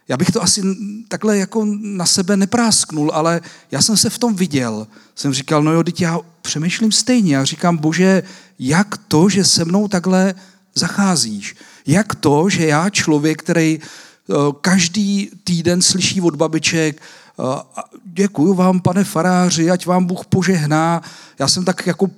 já 0.09 0.17
bych 0.17 0.31
to 0.31 0.43
asi 0.43 0.63
takhle 1.09 1.39
jako 1.39 1.67
na 1.81 2.07
sebe 2.07 2.37
neprásknul, 2.37 3.11
ale 3.15 3.41
já 3.71 3.83
jsem 3.83 3.97
se 3.97 4.11
v 4.11 4.19
tom 4.19 4.35
viděl. 4.35 4.87
Jsem 5.15 5.35
říkal, 5.35 5.63
no 5.63 5.73
jo, 5.73 5.83
teď 5.83 6.01
já 6.01 6.21
přemýšlím 6.43 6.93
stejně. 6.93 7.37
Já 7.37 7.45
říkám, 7.45 7.77
bože, 7.77 8.23
jak 8.59 8.97
to, 8.97 9.29
že 9.29 9.45
se 9.45 9.65
mnou 9.65 9.89
takhle 9.89 10.35
zacházíš? 10.75 11.57
Jak 11.87 12.15
to, 12.15 12.49
že 12.49 12.67
já 12.67 12.91
člověk, 12.91 13.43
který 13.43 13.81
eh, 13.81 14.35
každý 14.61 15.31
týden 15.45 15.83
slyší 15.83 16.21
od 16.21 16.37
babiček, 16.37 17.03
eh, 17.03 17.43
děkuji 18.05 18.55
vám, 18.55 18.81
pane 18.81 19.05
faráři, 19.05 19.71
ať 19.71 19.87
vám 19.87 20.05
Bůh 20.05 20.27
požehná. 20.27 21.03
Já 21.39 21.49
jsem 21.49 21.65
tak 21.65 21.87
jako 21.87 22.11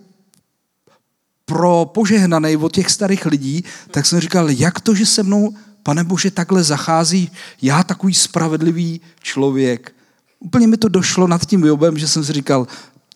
pro 1.44 1.90
požehnaný 1.94 2.56
od 2.56 2.72
těch 2.72 2.90
starých 2.90 3.26
lidí, 3.26 3.64
tak 3.90 4.06
jsem 4.06 4.20
říkal, 4.20 4.50
jak 4.50 4.80
to, 4.80 4.94
že 4.94 5.06
se 5.06 5.22
mnou 5.22 5.54
pane 5.88 6.04
Bože, 6.04 6.30
takhle 6.30 6.64
zachází 6.64 7.30
já 7.62 7.82
takový 7.82 8.14
spravedlivý 8.14 9.00
člověk. 9.20 9.94
Úplně 10.38 10.66
mi 10.66 10.76
to 10.76 10.88
došlo 10.88 11.26
nad 11.26 11.46
tím 11.46 11.64
Jobem, 11.64 11.98
že 11.98 12.08
jsem 12.08 12.24
si 12.24 12.32
říkal, 12.32 12.66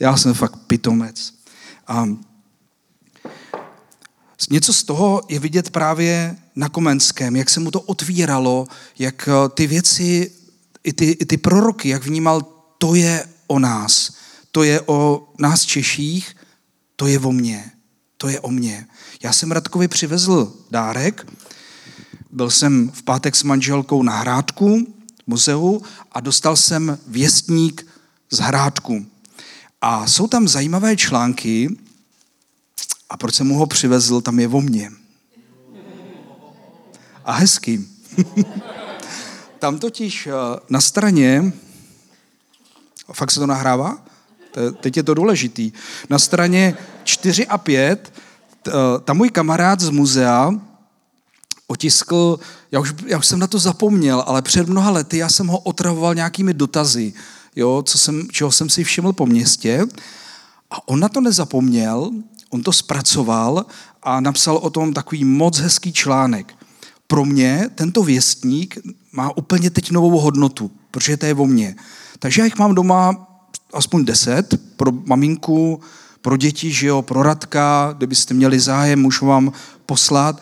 já 0.01 0.17
jsem 0.17 0.35
fakt 0.35 0.57
pitomec. 0.57 1.35
A 1.87 2.09
něco 4.51 4.73
z 4.73 4.83
toho 4.83 5.23
je 5.29 5.39
vidět 5.39 5.71
právě 5.71 6.37
na 6.57 6.69
Komenském, 6.69 7.37
jak 7.37 7.51
se 7.51 7.61
mu 7.61 7.71
to 7.71 7.81
otvíralo, 7.81 8.67
jak 8.99 9.29
eh, 9.29 9.49
ty 9.49 9.67
věci, 9.67 10.33
i 10.85 10.93
ty, 10.93 11.11
i 11.11 11.27
ty 11.27 11.37
proroky, 11.37 11.89
jak 11.89 12.05
vnímal, 12.05 12.43
to 12.79 12.95
je 12.95 13.25
o 13.47 13.59
nás, 13.59 14.13
to 14.51 14.63
je 14.63 14.81
o 14.87 15.29
nás 15.39 15.63
Češích, 15.63 16.37
to 16.97 17.07
je 17.07 17.19
o 17.19 17.33
mně, 17.33 17.71
to 18.17 18.29
je 18.29 18.41
o 18.41 18.51
mně. 18.51 18.87
Já 19.23 19.33
jsem 19.33 19.53
Radkovi 19.53 19.89
přivezl 19.89 20.53
dárek, 20.71 21.27
byl 22.33 22.51
jsem 22.51 22.91
v 22.91 23.03
pátek 23.03 23.37
s 23.37 23.43
manželkou 23.43 24.03
na 24.03 24.17
Hrádku, 24.17 24.95
muzeu, 25.27 25.83
a 26.13 26.21
dostal 26.21 26.57
jsem 26.57 26.99
věstník 27.07 27.87
z 28.31 28.39
Hrádku. 28.39 29.07
A 29.81 30.07
jsou 30.07 30.27
tam 30.27 30.49
zajímavé 30.49 30.97
články, 30.97 31.77
a 33.11 33.17
proč 33.17 33.35
jsem 33.35 33.47
mu 33.47 33.59
ho 33.59 33.67
přivezl, 33.67 34.21
tam 34.21 34.39
je 34.39 34.49
o 34.49 34.61
mně. 34.61 34.91
A 37.25 37.33
hezký. 37.33 37.89
tam 39.59 39.79
totiž 39.79 40.27
eh, 40.27 40.33
na 40.71 40.81
straně, 40.81 41.53
fakt 43.13 43.31
se 43.31 43.41
to 43.41 43.47
nahrává? 43.47 44.05
Teď 44.81 44.97
je 44.97 45.03
to 45.03 45.15
důležitý. 45.15 45.73
Na 46.11 46.19
straně 46.19 46.77
4 47.05 47.47
a 47.47 47.59
5, 47.59 48.13
tam 49.05 49.17
můj 49.17 49.31
kamarád 49.31 49.81
z 49.81 49.91
muzea 49.91 50.51
otiskl, 51.73 52.39
já 52.73 52.81
už, 52.81 52.95
já 53.07 53.19
už 53.19 53.27
jsem 53.27 53.39
na 53.39 53.47
to 53.47 53.59
zapomněl, 53.59 54.25
ale 54.27 54.43
před 54.43 54.69
mnoha 54.69 54.91
lety 54.91 55.19
já 55.19 55.29
jsem 55.29 55.47
ho 55.47 55.59
otravoval 55.59 56.15
nějakými 56.15 56.55
dotazy, 56.55 57.13
jo, 57.57 57.83
co 57.87 57.99
jsem, 57.99 58.29
čeho 58.31 58.53
jsem 58.53 58.69
si 58.69 58.85
všiml 58.85 59.13
po 59.13 59.27
městě. 59.27 59.87
A 60.71 60.89
on 60.89 61.01
na 61.01 61.09
to 61.09 61.21
nezapomněl, 61.21 62.11
on 62.51 62.63
to 62.63 62.73
zpracoval 62.73 63.67
a 64.03 64.21
napsal 64.21 64.57
o 64.57 64.71
tom 64.71 64.93
takový 64.93 65.25
moc 65.25 65.59
hezký 65.59 65.93
článek. 65.93 66.55
Pro 67.07 67.25
mě 67.25 67.71
tento 67.75 68.03
věstník 68.03 68.79
má 69.13 69.37
úplně 69.37 69.71
teď 69.71 69.91
novou 69.91 70.19
hodnotu, 70.19 70.71
protože 70.91 71.17
to 71.17 71.27
je 71.27 71.35
o 71.35 71.47
mně. 71.47 71.77
Takže 72.19 72.41
já 72.41 72.45
jich 72.45 72.59
mám 72.59 72.75
doma 72.75 73.29
aspoň 73.73 74.05
deset 74.05 74.61
pro 74.77 74.93
maminku, 74.93 75.81
pro 76.23 76.37
děti, 76.37 76.71
že 76.71 76.87
jo, 76.87 77.03
pro 77.03 77.23
Radka, 77.23 77.95
kdybyste 77.97 78.35
měli 78.35 78.61
zájem, 78.61 79.01
můžu 79.01 79.27
vám 79.27 79.53
poslat. 79.87 80.41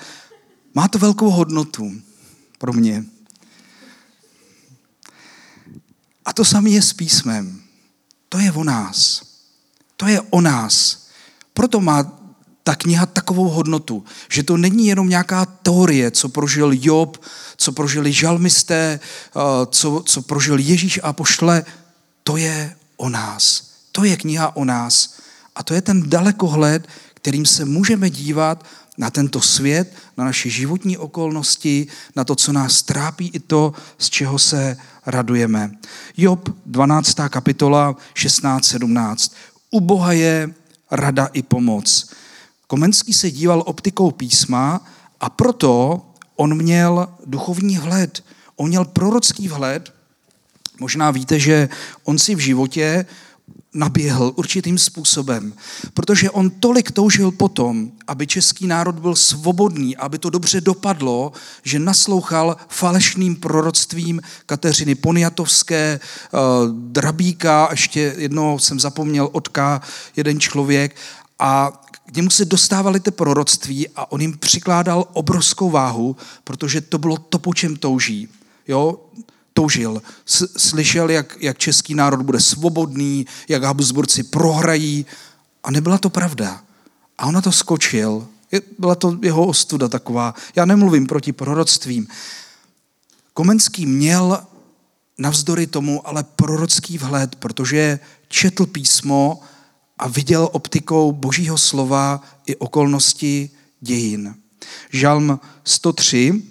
Má 0.74 0.88
to 0.88 0.98
velkou 0.98 1.30
hodnotu 1.30 1.92
pro 2.58 2.72
mě. 2.72 3.04
A 6.24 6.32
to 6.32 6.44
samé 6.44 6.70
je 6.70 6.82
s 6.82 6.92
písmem. 6.92 7.62
To 8.28 8.38
je 8.38 8.52
o 8.52 8.64
nás. 8.64 9.22
To 9.96 10.06
je 10.06 10.20
o 10.20 10.40
nás. 10.40 11.06
Proto 11.52 11.80
má 11.80 12.20
ta 12.62 12.76
kniha 12.76 13.06
takovou 13.06 13.48
hodnotu, 13.48 14.04
že 14.28 14.42
to 14.42 14.56
není 14.56 14.86
jenom 14.86 15.08
nějaká 15.08 15.46
teorie, 15.46 16.10
co 16.10 16.28
prožil 16.28 16.70
Job, 16.74 17.24
co 17.56 17.72
prožili 17.72 18.12
žalmisté, 18.12 19.00
eh, 19.02 19.40
co, 19.66 20.02
co 20.06 20.22
prožil 20.22 20.58
Ježíš 20.58 21.00
a 21.02 21.12
pošle. 21.12 21.64
To 22.22 22.36
je 22.36 22.76
o 22.96 23.08
nás. 23.08 23.70
To 23.92 24.04
je 24.04 24.16
kniha 24.16 24.56
o 24.56 24.64
nás. 24.64 25.14
A 25.56 25.62
to 25.62 25.74
je 25.74 25.82
ten 25.82 26.10
dalekohled, 26.10 26.88
kterým 27.14 27.46
se 27.46 27.64
můžeme 27.64 28.10
dívat 28.10 28.64
na 29.00 29.10
tento 29.10 29.40
svět, 29.40 29.94
na 30.16 30.24
naše 30.24 30.50
životní 30.50 30.98
okolnosti, 30.98 31.86
na 32.16 32.24
to, 32.24 32.36
co 32.36 32.52
nás 32.52 32.82
trápí, 32.82 33.30
i 33.32 33.40
to, 33.40 33.72
z 33.98 34.10
čeho 34.10 34.38
se 34.38 34.76
radujeme. 35.06 35.70
Job, 36.16 36.48
12. 36.66 37.14
kapitola, 37.28 37.96
16-17. 38.14 39.32
U 39.70 39.80
Boha 39.80 40.12
je 40.12 40.54
rada 40.90 41.26
i 41.32 41.42
pomoc. 41.42 42.10
Komenský 42.66 43.12
se 43.12 43.30
díval 43.30 43.62
optikou 43.66 44.10
písma 44.10 44.84
a 45.20 45.30
proto 45.30 46.02
on 46.36 46.56
měl 46.56 47.08
duchovní 47.26 47.78
vhled. 47.78 48.24
On 48.56 48.68
měl 48.68 48.84
prorocký 48.84 49.48
vhled. 49.48 49.92
Možná 50.80 51.10
víte, 51.10 51.38
že 51.38 51.68
on 52.04 52.18
si 52.18 52.34
v 52.34 52.38
životě 52.38 53.06
naběhl 53.74 54.32
určitým 54.36 54.78
způsobem, 54.78 55.52
protože 55.94 56.30
on 56.30 56.50
tolik 56.50 56.90
toužil 56.90 57.30
potom, 57.30 57.90
aby 58.06 58.26
český 58.26 58.66
národ 58.66 58.98
byl 58.98 59.16
svobodný, 59.16 59.96
aby 59.96 60.18
to 60.18 60.30
dobře 60.30 60.60
dopadlo, 60.60 61.32
že 61.64 61.78
naslouchal 61.78 62.56
falešným 62.68 63.36
proroctvím 63.36 64.22
Kateřiny 64.46 64.94
Poniatovské, 64.94 66.00
eh, 66.00 66.38
Drabíka, 66.72 67.68
ještě 67.70 68.14
jednou 68.18 68.58
jsem 68.58 68.80
zapomněl 68.80 69.28
odka, 69.32 69.82
jeden 70.16 70.40
člověk, 70.40 70.96
a 71.38 71.72
k 72.06 72.16
němu 72.16 72.30
se 72.30 72.44
dostávali 72.44 73.00
ty 73.00 73.10
proroctví 73.10 73.88
a 73.96 74.12
on 74.12 74.20
jim 74.20 74.38
přikládal 74.38 75.04
obrovskou 75.12 75.70
váhu, 75.70 76.16
protože 76.44 76.80
to 76.80 76.98
bylo 76.98 77.16
to, 77.16 77.38
po 77.38 77.54
čem 77.54 77.76
touží. 77.76 78.28
Jo? 78.68 78.96
Toužil. 79.60 80.02
Slyšel, 80.56 81.10
jak, 81.10 81.36
jak 81.40 81.58
český 81.58 81.94
národ 81.94 82.22
bude 82.22 82.40
svobodný, 82.40 83.26
jak 83.48 83.62
Habsburci 83.62 84.22
prohrají 84.22 85.06
a 85.64 85.70
nebyla 85.70 85.98
to 85.98 86.10
pravda. 86.10 86.64
A 87.18 87.26
on 87.26 87.34
na 87.34 87.40
to 87.40 87.52
skočil. 87.52 88.26
Byla 88.78 88.94
to 88.94 89.18
jeho 89.22 89.46
ostuda 89.46 89.88
taková. 89.88 90.34
Já 90.56 90.64
nemluvím 90.64 91.06
proti 91.06 91.32
proroctvím. 91.32 92.08
Komenský 93.34 93.86
měl 93.86 94.40
navzdory 95.18 95.66
tomu 95.66 96.08
ale 96.08 96.24
prorocký 96.24 96.98
vhled, 96.98 97.36
protože 97.36 98.00
četl 98.28 98.66
písmo 98.66 99.40
a 99.98 100.08
viděl 100.08 100.48
optikou 100.52 101.12
božího 101.12 101.58
slova 101.58 102.22
i 102.46 102.56
okolnosti 102.56 103.50
dějin. 103.80 104.34
Žalm 104.90 105.40
103, 105.64 106.42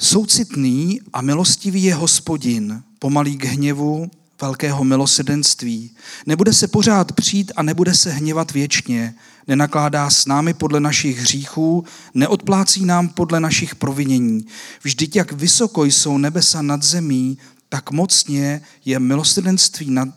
Soucitný 0.00 1.00
a 1.12 1.22
milostivý 1.22 1.82
je 1.82 1.94
hospodin, 1.94 2.82
pomalý 2.98 3.36
k 3.36 3.44
hněvu, 3.44 4.10
velkého 4.40 4.84
milosedenství. 4.84 5.90
Nebude 6.26 6.52
se 6.52 6.68
pořád 6.68 7.12
přijít 7.12 7.52
a 7.56 7.62
nebude 7.62 7.94
se 7.94 8.10
hněvat 8.10 8.50
věčně. 8.50 9.14
Nenakládá 9.48 10.10
s 10.10 10.26
námi 10.26 10.54
podle 10.54 10.80
našich 10.80 11.18
hříchů, 11.18 11.84
neodplácí 12.14 12.84
nám 12.84 13.08
podle 13.08 13.40
našich 13.40 13.74
provinění. 13.74 14.46
Vždyť 14.82 15.16
jak 15.16 15.32
vysoko 15.32 15.84
jsou 15.84 16.18
nebesa 16.18 16.62
nad 16.62 16.82
zemí, 16.82 17.38
tak 17.68 17.90
mocně 17.90 18.60
je 18.84 18.98
milosedenství 18.98 19.90
nad, 19.90 20.08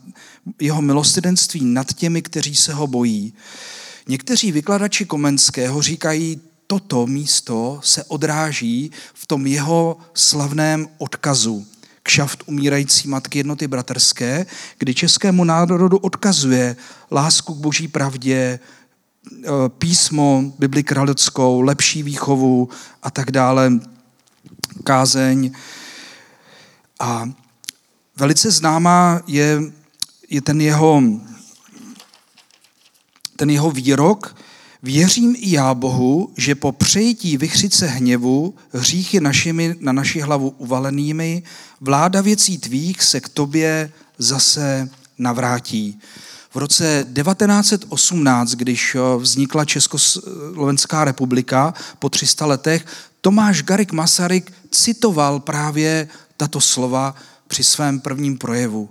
jeho 0.59 0.81
milosedenství 0.81 1.65
nad 1.65 1.93
těmi, 1.93 2.21
kteří 2.21 2.55
se 2.55 2.73
ho 2.73 2.87
bojí. 2.87 3.33
Někteří 4.07 4.51
vykladači 4.51 5.05
Komenského 5.05 5.81
říkají, 5.81 6.41
toto 6.71 7.07
místo 7.07 7.79
se 7.83 8.03
odráží 8.03 8.91
v 9.13 9.27
tom 9.27 9.47
jeho 9.47 9.97
slavném 10.13 10.87
odkazu, 10.97 11.65
kšaft 12.03 12.43
umírající 12.45 13.07
matky 13.07 13.39
jednoty 13.39 13.67
bratrské, 13.67 14.45
kdy 14.77 14.93
českému 14.93 15.43
národu 15.43 15.97
odkazuje 15.97 16.75
lásku 17.11 17.53
k 17.53 17.57
boží 17.57 17.87
pravdě, 17.87 18.59
eh, 18.59 19.49
písmo, 19.67 20.43
Bibli 20.59 20.83
kralickou, 20.83 21.61
lepší 21.61 22.03
výchovu 22.03 22.69
a 23.03 23.11
tak 23.11 23.31
dále, 23.31 23.71
kázeň. 24.83 25.51
A 26.99 27.29
velice 28.15 28.51
známá 28.51 29.21
je, 29.27 29.61
je 30.29 30.41
ten, 30.41 30.61
jeho, 30.61 31.03
ten 33.35 33.49
jeho 33.49 33.71
výrok, 33.71 34.35
Věřím 34.83 35.35
i 35.37 35.51
já 35.51 35.73
Bohu, 35.73 36.33
že 36.37 36.55
po 36.55 36.71
přejití 36.71 37.37
vychřice 37.37 37.87
hněvu, 37.87 38.55
hříchy 38.71 39.19
našimi 39.19 39.75
na 39.79 39.91
naši 39.91 40.19
hlavu 40.19 40.49
uvalenými, 40.57 41.43
vláda 41.81 42.21
věcí 42.21 42.57
tvých 42.57 43.03
se 43.03 43.19
k 43.19 43.29
tobě 43.29 43.91
zase 44.17 44.89
navrátí. 45.17 45.99
V 46.53 46.55
roce 46.55 47.07
1918, 47.13 48.51
když 48.51 48.97
vznikla 49.17 49.65
Československá 49.65 51.05
republika 51.05 51.73
po 51.99 52.09
300 52.09 52.45
letech, 52.45 52.85
Tomáš 53.21 53.63
Garik 53.63 53.91
Masaryk 53.91 54.53
citoval 54.71 55.39
právě 55.39 56.07
tato 56.37 56.61
slova 56.61 57.15
při 57.47 57.63
svém 57.63 57.99
prvním 57.99 58.37
projevu. 58.37 58.89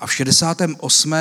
A 0.00 0.06
v 0.06 0.12
68. 0.12 1.14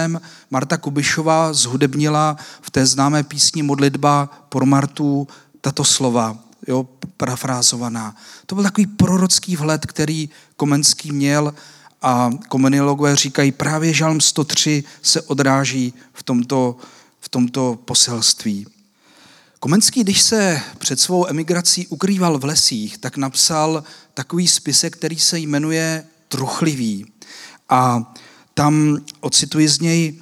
Marta 0.52 0.78
Kubišová 0.78 1.54
zhudebnila 1.54 2.38
v 2.62 2.72
té 2.72 2.86
známé 2.86 3.24
písni 3.24 3.64
Modlitba 3.64 4.30
pro 4.50 4.66
Martu 4.66 5.28
tato 5.62 5.84
slova, 5.84 6.38
jo, 6.68 6.88
parafrázovaná. 7.18 8.16
To 8.46 8.56
byl 8.56 8.64
takový 8.64 8.88
prorocký 8.88 9.56
vhled, 9.56 9.86
který 9.86 10.30
Komenský 10.56 11.12
měl 11.12 11.54
a 12.02 12.30
komeniologové 12.50 13.16
říkají, 13.16 13.52
právě 13.52 13.94
žalm 13.94 14.22
103 14.22 14.84
se 15.02 15.22
odráží 15.22 15.94
v 16.14 16.24
tomto, 16.24 16.78
v 17.20 17.30
tomto 17.30 17.80
poselství. 17.86 18.68
Komenský, 19.60 20.04
když 20.04 20.22
se 20.22 20.62
před 20.78 21.00
svou 21.00 21.28
emigrací 21.28 21.88
ukrýval 21.88 22.40
v 22.40 22.46
lesích, 22.46 22.98
tak 22.98 23.18
napsal 23.18 23.84
takový 24.14 24.48
spisek, 24.48 24.94
který 24.94 25.20
se 25.20 25.40
jmenuje 25.40 26.06
Truchlivý. 26.28 27.06
A 27.70 28.14
tam 28.58 28.98
ocituji 29.20 29.68
z 29.68 29.80
něj, 29.80 30.22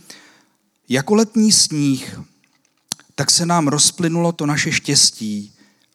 jako 0.90 1.16
letní 1.16 1.52
sníh, 1.52 2.20
tak 3.16 3.32
se 3.32 3.46
nám 3.46 3.68
rozplynulo 3.68 4.32
to 4.32 4.46
naše 4.46 4.72
štěstí, 4.72 5.54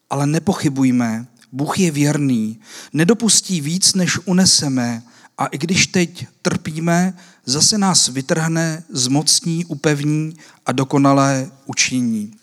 ale 0.09 0.27
nepochybujme, 0.27 1.27
Bůh 1.51 1.79
je 1.79 1.91
věrný, 1.91 2.59
nedopustí 2.93 3.61
víc, 3.61 3.93
než 3.93 4.19
uneseme 4.25 5.03
a 5.37 5.45
i 5.45 5.57
když 5.57 5.87
teď 5.87 6.27
trpíme, 6.41 7.17
zase 7.45 7.77
nás 7.77 8.07
vytrhne, 8.07 8.83
zmocní, 8.89 9.65
upevní 9.65 10.37
a 10.65 10.71
dokonalé 10.71 11.51
učiní. 11.65 12.33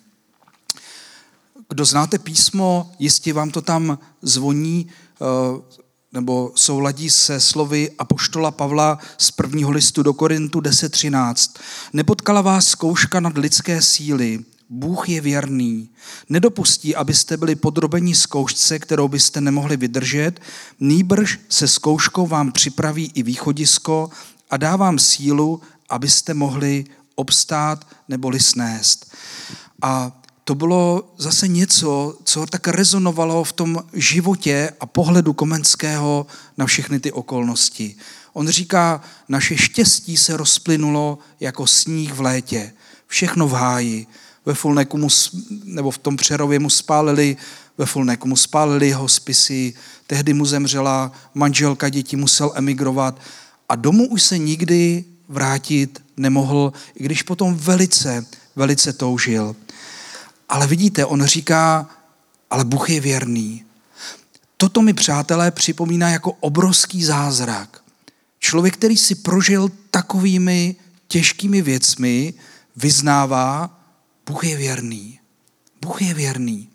Kdo 1.69 1.85
znáte 1.85 2.19
písmo, 2.19 2.93
jistě 2.99 3.33
vám 3.33 3.51
to 3.51 3.63
tam 3.63 3.99
zvoní, 4.23 4.87
nebo 6.13 6.53
souladí 6.55 7.11
se 7.11 7.41
slovy 7.41 7.91
Apoštola 7.99 8.51
Pavla 8.51 8.99
z 9.19 9.31
prvního 9.31 9.71
listu 9.71 10.03
do 10.03 10.15
Korintu 10.15 10.61
10.13. 10.61 11.51
Nepotkala 11.93 12.41
vás 12.41 12.67
zkouška 12.67 13.21
nad 13.21 13.39
lidské 13.39 13.83
síly, 13.83 14.45
Bůh 14.71 15.09
je 15.09 15.21
věrný. 15.21 15.91
Nedopustí, 16.29 16.97
abyste 16.97 17.37
byli 17.37 17.57
podrobeni 17.57 18.15
zkoušce, 18.15 18.79
kterou 18.79 19.09
byste 19.09 19.41
nemohli 19.41 19.77
vydržet, 19.77 20.41
nýbrž 20.81 21.39
se 21.49 21.69
zkouškou 21.69 22.27
vám 22.27 22.53
připraví 22.53 23.13
i 23.15 23.23
východisko 23.23 24.11
a 24.51 24.57
dá 24.57 24.77
vám 24.77 24.99
sílu, 24.99 25.61
abyste 25.89 26.35
mohli 26.35 26.85
obstát 27.15 27.87
neboli 28.09 28.41
snést. 28.41 29.13
A 29.83 30.23
to 30.49 30.55
bylo 30.55 31.13
zase 31.17 31.49
něco, 31.49 32.19
co 32.25 32.47
tak 32.47 32.69
rezonovalo 32.69 33.45
v 33.45 33.53
tom 33.53 33.85
životě 33.93 34.71
a 34.81 34.87
pohledu 34.87 35.33
Komenského 35.33 36.27
na 36.59 36.67
všechny 36.67 37.01
ty 37.01 37.13
okolnosti. 37.13 37.95
On 38.33 38.49
říká, 38.49 39.01
naše 39.29 39.57
štěstí 39.57 40.17
se 40.17 40.37
rozplynulo 40.37 41.19
jako 41.41 41.67
sníh 41.67 42.13
v 42.13 42.21
létě. 42.21 42.73
Všechno 43.07 43.49
v 43.49 43.53
háji. 43.53 44.07
Ve 44.47 44.55
Fulneku 44.55 44.99
mu, 44.99 45.09
nebo 45.65 45.91
v 45.91 45.99
tom 45.99 46.17
Přerově 46.17 46.59
mu 46.59 46.71
spálili, 46.71 47.37
ve 47.79 47.87
Fulneku 47.87 48.29
mu 48.29 48.37
spálili 48.37 48.89
jeho 48.89 49.09
spisy, 49.09 49.75
tehdy 50.07 50.35
mu 50.35 50.45
zemřela 50.45 51.13
manželka, 51.35 51.89
děti 51.89 52.17
musel 52.17 52.53
emigrovat 52.55 53.21
a 53.69 53.77
domů 53.77 54.09
už 54.09 54.23
se 54.23 54.39
nikdy 54.39 55.05
vrátit 55.29 56.03
nemohl, 56.17 56.73
i 56.95 57.05
když 57.05 57.23
potom 57.23 57.55
velice, 57.55 58.27
velice 58.57 58.93
toužil. 58.93 59.57
Ale 60.49 60.67
vidíte, 60.67 61.05
on 61.05 61.25
říká, 61.25 61.91
ale 62.51 62.65
Bůh 62.65 62.91
je 62.91 63.01
věrný. 63.01 63.65
Toto 64.57 64.83
mi, 64.83 64.93
přátelé, 64.93 65.51
připomíná 65.51 66.11
jako 66.11 66.33
obrovský 66.33 67.05
zázrak. 67.05 67.83
Člověk, 68.39 68.75
který 68.75 68.97
si 68.97 69.15
prožil 69.15 69.71
takovými 69.91 70.77
těžkými 71.09 71.63
věcmi, 71.63 72.35
vyznává, 72.77 73.81
Bůh 74.27 74.45
je 74.45 74.57
věrný. 74.57 75.21
Bůh 75.81 76.03
je 76.03 76.15
věrný. 76.15 76.69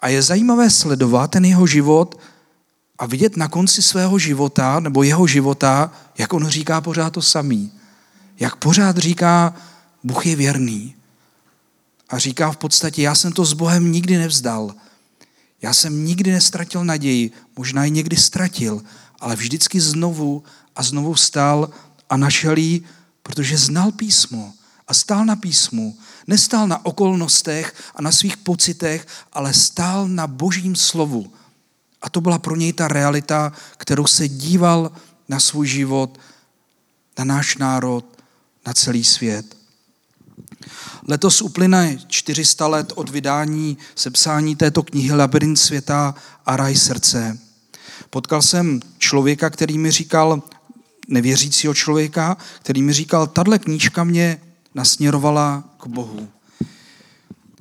A 0.00 0.08
je 0.08 0.22
zajímavé 0.22 0.70
sledovat 0.70 1.30
ten 1.30 1.44
jeho 1.44 1.66
život 1.66 2.20
a 2.98 3.06
vidět 3.06 3.36
na 3.36 3.48
konci 3.48 3.82
svého 3.82 4.18
života, 4.18 4.80
nebo 4.80 5.02
jeho 5.02 5.26
života, 5.26 5.92
jak 6.18 6.32
on 6.32 6.48
říká 6.48 6.80
pořád 6.80 7.10
to 7.10 7.22
samý. 7.22 7.72
Jak 8.40 8.56
pořád 8.56 8.96
říká, 8.96 9.54
Bůh 10.04 10.26
je 10.26 10.36
věrný 10.36 10.97
a 12.08 12.18
říká 12.18 12.52
v 12.52 12.56
podstatě, 12.56 13.02
já 13.02 13.14
jsem 13.14 13.32
to 13.32 13.44
s 13.44 13.52
Bohem 13.52 13.92
nikdy 13.92 14.18
nevzdal. 14.18 14.74
Já 15.62 15.74
jsem 15.74 16.04
nikdy 16.04 16.32
nestratil 16.32 16.84
naději, 16.84 17.30
možná 17.56 17.84
ji 17.84 17.90
někdy 17.90 18.16
ztratil, 18.16 18.82
ale 19.20 19.36
vždycky 19.36 19.80
znovu 19.80 20.42
a 20.76 20.82
znovu 20.82 21.16
stál 21.16 21.70
a 22.10 22.16
našel 22.16 22.58
jí, 22.58 22.84
protože 23.22 23.58
znal 23.58 23.92
písmo 23.92 24.52
a 24.88 24.94
stál 24.94 25.24
na 25.24 25.36
písmu. 25.36 25.98
Nestál 26.26 26.68
na 26.68 26.86
okolnostech 26.86 27.74
a 27.94 28.02
na 28.02 28.12
svých 28.12 28.36
pocitech, 28.36 29.06
ale 29.32 29.54
stál 29.54 30.08
na 30.08 30.26
božím 30.26 30.76
slovu. 30.76 31.32
A 32.02 32.10
to 32.10 32.20
byla 32.20 32.38
pro 32.38 32.56
něj 32.56 32.72
ta 32.72 32.88
realita, 32.88 33.52
kterou 33.76 34.06
se 34.06 34.28
díval 34.28 34.92
na 35.28 35.40
svůj 35.40 35.66
život, 35.66 36.20
na 37.18 37.24
náš 37.24 37.56
národ, 37.56 38.04
na 38.66 38.74
celý 38.74 39.04
svět. 39.04 39.57
Letos 41.08 41.42
uplyne 41.42 41.98
400 42.06 42.66
let 42.66 42.92
od 42.94 43.08
vydání 43.08 43.78
sepsání 43.94 44.56
této 44.56 44.82
knihy 44.82 45.12
Labyrint 45.12 45.58
světa 45.58 46.14
a 46.46 46.56
raj 46.56 46.76
srdce. 46.76 47.38
Potkal 48.10 48.42
jsem 48.42 48.80
člověka, 48.98 49.50
který 49.50 49.78
mi 49.78 49.90
říkal, 49.90 50.42
nevěřícího 51.08 51.74
člověka, 51.74 52.36
který 52.62 52.82
mi 52.82 52.92
říkal, 52.92 53.26
tahle 53.26 53.58
knížka 53.58 54.04
mě 54.04 54.40
nasměrovala 54.74 55.64
k 55.80 55.86
Bohu. 55.86 56.28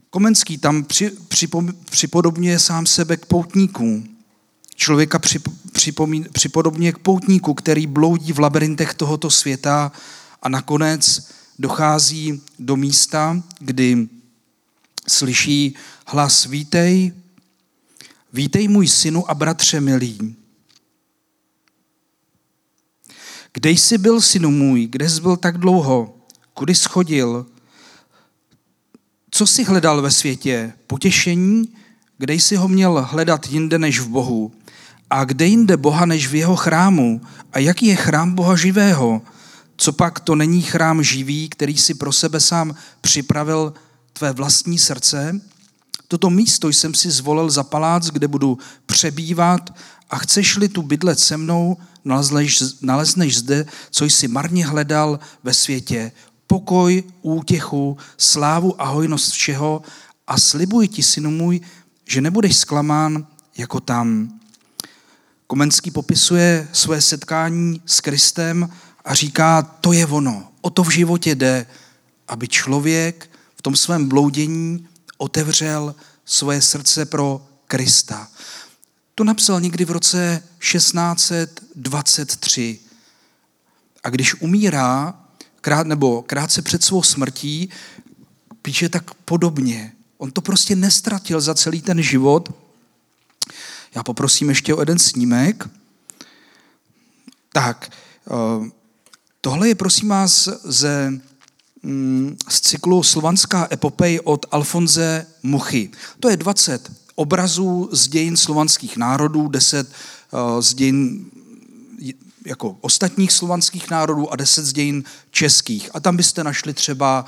Komenský 0.10 0.58
tam 0.58 0.86
připodobňuje 1.90 2.60
sám 2.60 2.86
sebe 2.86 3.18
k 3.18 3.26
poutníků. 3.26 4.04
Člověka 4.76 5.20
připodobňuje 6.32 6.92
k 6.92 6.98
poutníku, 6.98 7.54
který 7.54 7.88
bloudí 7.88 8.34
v 8.34 8.40
labyrintech 8.40 8.94
tohoto 8.94 9.30
světa 9.30 9.92
a 10.42 10.50
nakonec 10.50 11.28
dochází 11.60 12.42
do 12.60 12.76
místa, 12.76 13.44
kdy 13.60 14.08
slyší 15.08 15.76
hlas 16.08 16.46
vítej, 16.46 17.14
vítej 18.34 18.68
můj 18.68 18.88
synu 18.88 19.32
a 19.32 19.34
bratře 19.34 19.82
milý. 19.82 20.36
Kde 23.54 23.70
jsi 23.70 23.98
byl, 23.98 24.22
synu 24.22 24.52
můj, 24.52 24.88
kde 24.88 25.10
jsi 25.10 25.22
byl 25.22 25.38
tak 25.38 25.58
dlouho, 25.58 26.18
kudy 26.54 26.76
schodil, 26.76 27.46
co 29.32 29.48
jsi 29.48 29.64
hledal 29.64 30.02
ve 30.02 30.12
světě? 30.12 30.74
Potěšení? 30.88 31.74
Kde 32.18 32.34
jsi 32.34 32.56
ho 32.56 32.68
měl 32.68 33.02
hledat 33.10 33.48
jinde 33.48 33.80
než 33.80 34.00
v 34.00 34.08
Bohu? 34.08 34.52
A 35.10 35.24
kde 35.24 35.46
jinde 35.46 35.78
Boha 35.78 36.06
než 36.06 36.28
v 36.28 36.36
jeho 36.36 36.56
chrámu? 36.56 37.22
A 37.54 37.60
jaký 37.60 37.86
je 37.86 37.96
chrám 37.96 38.34
Boha 38.34 38.56
živého? 38.56 39.22
Co 39.78 39.92
pak 39.92 40.20
to 40.20 40.36
není 40.36 40.62
chrám 40.62 41.04
živý, 41.04 41.50
který 41.50 41.78
si 41.78 41.94
pro 41.94 42.14
sebe 42.14 42.40
sám 42.40 42.76
připravil 43.02 43.74
tvé 44.14 44.34
vlastní 44.34 44.80
srdce? 44.80 45.42
Toto 46.08 46.30
místo 46.30 46.70
jsem 46.70 46.94
si 46.94 47.12
zvolil 47.12 47.50
za 47.50 47.64
palác, 47.64 48.06
kde 48.08 48.28
budu 48.28 48.58
přebývat 48.86 49.74
a 50.10 50.18
chceš-li 50.18 50.70
tu 50.70 50.82
bydlet 50.82 51.20
se 51.20 51.38
mnou, 51.38 51.78
nalezneš, 52.06 52.64
nalezneš 52.82 53.38
zde, 53.38 53.66
co 53.92 54.06
jsi 54.06 54.28
marně 54.28 54.66
hledal 54.68 55.20
ve 55.44 55.54
světě. 55.54 56.12
Pokoj, 56.48 57.04
útěchu, 57.22 57.98
slávu 58.18 58.82
a 58.82 58.86
hojnost 58.86 59.32
všeho 59.32 59.82
a 60.28 60.40
slibuji 60.40 60.88
ti, 60.88 61.04
synu 61.04 61.32
můj, 61.32 61.62
že 62.06 62.22
nebudeš 62.22 62.56
zklamán 62.56 63.28
jako 63.58 63.80
tam. 63.80 64.40
Komenský 65.48 65.92
popisuje 65.92 66.68
své 66.72 67.02
setkání 67.02 67.82
s 67.86 68.02
Kristem 68.02 68.70
a 69.08 69.14
říká, 69.14 69.62
to 69.62 69.94
je 69.94 70.06
ono, 70.06 70.52
o 70.62 70.70
to 70.70 70.84
v 70.84 70.90
životě 70.90 71.36
jde, 71.36 71.66
aby 72.28 72.48
člověk 72.48 73.30
v 73.56 73.62
tom 73.62 73.76
svém 73.76 74.10
bloudění 74.10 74.88
otevřel 75.18 75.96
svoje 76.26 76.62
srdce 76.62 77.06
pro 77.06 77.48
Krista. 77.68 78.28
To 79.16 79.24
napsal 79.24 79.62
někdy 79.62 79.86
v 79.86 79.92
roce 79.92 80.44
1623. 80.60 82.80
A 84.04 84.10
když 84.10 84.42
umírá, 84.42 85.22
krát, 85.62 85.88
nebo 85.88 86.22
krátce 86.22 86.62
před 86.62 86.84
svou 86.84 87.04
smrtí, 87.04 87.70
píše 88.62 88.90
tak 88.90 89.14
podobně. 89.14 89.92
On 90.18 90.32
to 90.32 90.42
prostě 90.42 90.76
nestratil 90.76 91.42
za 91.42 91.56
celý 91.56 91.82
ten 91.82 92.02
život. 92.02 92.54
Já 93.96 94.04
poprosím 94.04 94.50
ještě 94.50 94.74
o 94.74 94.80
jeden 94.80 95.00
snímek. 95.00 95.70
Tak, 97.52 97.92
eh, 98.28 98.32
tohle 99.48 99.68
je 99.68 99.76
prosím 99.76 100.10
vás 100.10 100.50
ze, 100.64 101.14
mm, 101.84 102.38
z 102.50 102.62
cyklu 102.62 103.04
Slovanská 103.04 103.68
epopej 103.72 104.20
od 104.24 104.46
Alfonze 104.52 105.26
Muchy. 105.44 105.90
To 106.20 106.30
je 106.30 106.38
20 106.38 106.92
obrazů 107.16 107.90
z 107.92 108.08
dějin 108.08 108.38
slovanských 108.38 108.98
národů, 108.98 109.48
10 109.48 109.88
eh, 109.88 110.62
z 110.62 110.74
dějin 110.74 111.26
jako 112.46 112.78
ostatních 112.82 113.32
slovanských 113.32 113.90
národů 113.90 114.34
a 114.34 114.36
10 114.36 114.66
z 114.66 114.74
dějin 114.74 115.04
českých. 115.32 115.90
A 115.94 116.00
tam 116.00 116.18
byste 116.18 116.44
našli 116.44 116.74
třeba 116.74 117.26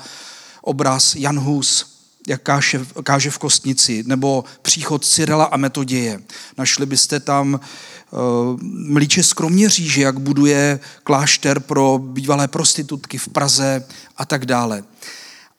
obraz 0.62 1.14
Jan 1.14 1.38
Hus, 1.38 1.86
jak 2.30 2.42
káže, 2.42 2.86
káže 3.02 3.30
v 3.30 3.38
Kostnici, 3.38 4.04
nebo 4.06 4.44
příchod 4.62 5.04
Cyrila 5.04 5.44
a 5.44 5.56
Metoděje. 5.56 6.20
Našli 6.58 6.86
byste 6.86 7.20
tam 7.20 7.54
uh, 7.54 8.20
mlíče 8.62 9.22
z 9.22 9.32
Kroměříže, 9.32 10.02
jak 10.02 10.20
buduje 10.20 10.80
klášter 11.04 11.60
pro 11.60 11.98
bývalé 11.98 12.48
prostitutky 12.48 13.18
v 13.18 13.28
Praze 13.28 13.84
a 14.16 14.24
tak 14.24 14.46
dále. 14.46 14.84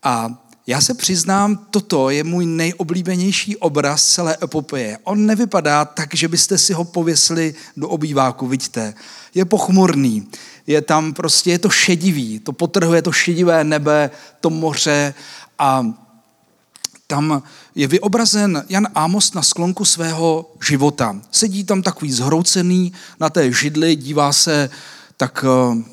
A 0.03 0.43
já 0.67 0.81
se 0.81 0.93
přiznám, 0.93 1.67
toto 1.69 2.10
je 2.10 2.23
můj 2.23 2.45
nejoblíbenější 2.45 3.57
obraz 3.57 4.07
celé 4.07 4.38
epopeje. 4.43 4.97
On 5.03 5.25
nevypadá 5.25 5.86
tak, 5.86 6.15
že 6.15 6.27
byste 6.27 6.57
si 6.57 6.73
ho 6.73 6.84
pověsili 6.84 7.55
do 7.77 7.89
obýváku, 7.89 8.47
vidíte. 8.47 8.93
Je 9.36 9.45
pochmurný, 9.45 10.27
je 10.67 10.81
tam 10.81 11.13
prostě, 11.13 11.51
je 11.51 11.60
to 11.60 11.69
šedivý, 11.69 12.39
to 12.39 12.53
potrhuje 12.53 13.01
to 13.01 13.12
šedivé 13.12 13.63
nebe, 13.63 14.10
to 14.39 14.49
moře 14.49 15.13
a 15.60 15.86
tam 17.12 17.43
je 17.76 17.88
vyobrazen 17.88 18.63
Jan 18.69 18.88
Amos 18.95 19.34
na 19.34 19.43
sklonku 19.43 19.86
svého 19.86 20.52
života. 20.63 21.19
Sedí 21.32 21.63
tam 21.63 21.84
takový 21.84 22.12
zhroucený 22.12 22.93
na 23.19 23.30
té 23.30 23.52
židli, 23.52 23.95
dívá 23.95 24.34
se 24.34 24.69
tak 25.17 25.43
eh, 25.43 25.84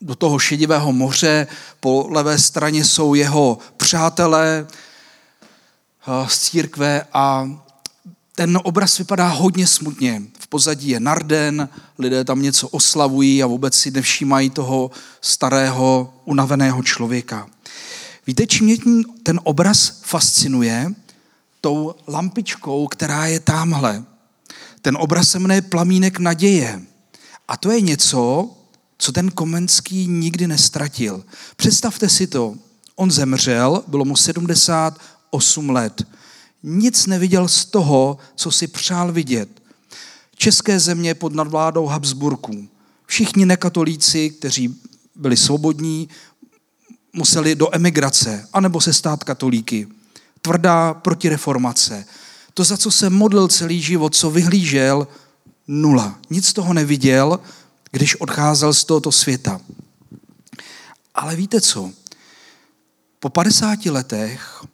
do 0.00 0.14
toho 0.14 0.38
šedivého 0.38 0.92
moře. 0.92 1.46
Po 1.80 2.06
levé 2.10 2.38
straně 2.38 2.84
jsou 2.84 3.14
jeho 3.14 3.58
přátelé 3.76 4.66
eh, 4.66 6.28
z 6.28 6.38
církve 6.38 7.02
a 7.12 7.50
ten 8.34 8.58
obraz 8.62 8.98
vypadá 8.98 9.28
hodně 9.28 9.66
smutně. 9.66 10.22
V 10.38 10.46
pozadí 10.46 10.88
je 10.88 11.00
Narden, 11.00 11.68
lidé 11.98 12.24
tam 12.24 12.42
něco 12.42 12.68
oslavují 12.68 13.42
a 13.42 13.46
vůbec 13.46 13.74
si 13.74 13.90
nevšímají 13.90 14.50
toho 14.50 14.90
starého, 15.20 16.14
unaveného 16.24 16.82
člověka. 16.82 17.46
Víte, 18.26 18.46
čím 18.46 18.66
mě 18.66 18.76
ten 19.22 19.40
obraz 19.44 20.00
fascinuje? 20.02 20.94
Tou 21.60 21.94
lampičkou, 22.06 22.86
která 22.86 23.26
je 23.26 23.40
tamhle. 23.40 24.04
Ten 24.82 24.96
obraz 25.00 25.28
se 25.28 25.38
jmenuje 25.38 25.62
Plamínek 25.62 26.18
naděje. 26.18 26.82
A 27.48 27.56
to 27.56 27.70
je 27.70 27.80
něco, 27.80 28.50
co 28.98 29.12
ten 29.12 29.30
Komenský 29.30 30.06
nikdy 30.06 30.46
nestratil. 30.46 31.24
Představte 31.56 32.08
si 32.08 32.26
to, 32.26 32.54
on 32.96 33.10
zemřel, 33.10 33.84
bylo 33.86 34.04
mu 34.04 34.16
78 34.16 35.70
let. 35.70 36.02
Nic 36.62 37.06
neviděl 37.06 37.48
z 37.48 37.64
toho, 37.64 38.18
co 38.34 38.50
si 38.50 38.66
přál 38.66 39.12
vidět. 39.12 39.62
České 40.36 40.80
země 40.80 41.14
pod 41.14 41.34
nadvládou 41.34 41.86
Habsburků. 41.86 42.68
Všichni 43.06 43.46
nekatolíci, 43.46 44.30
kteří 44.30 44.80
byli 45.14 45.36
svobodní, 45.36 46.08
museli 47.12 47.54
do 47.54 47.74
emigrace, 47.74 48.48
anebo 48.52 48.80
se 48.80 48.92
stát 48.92 49.24
katolíky. 49.24 49.88
Tvrdá 50.42 50.94
protireformace. 50.94 52.04
To, 52.54 52.64
za 52.64 52.76
co 52.76 52.90
se 52.90 53.10
modlil 53.10 53.48
celý 53.48 53.82
život, 53.82 54.14
co 54.14 54.30
vyhlížel, 54.30 55.08
nula. 55.68 56.18
Nic 56.30 56.46
z 56.46 56.52
toho 56.52 56.74
neviděl, 56.74 57.40
když 57.90 58.20
odcházel 58.20 58.74
z 58.74 58.84
tohoto 58.84 59.12
světa. 59.12 59.60
Ale 61.14 61.36
víte 61.36 61.60
co? 61.60 61.90
Po 63.20 63.28
50 63.28 63.86
letech 63.86 64.64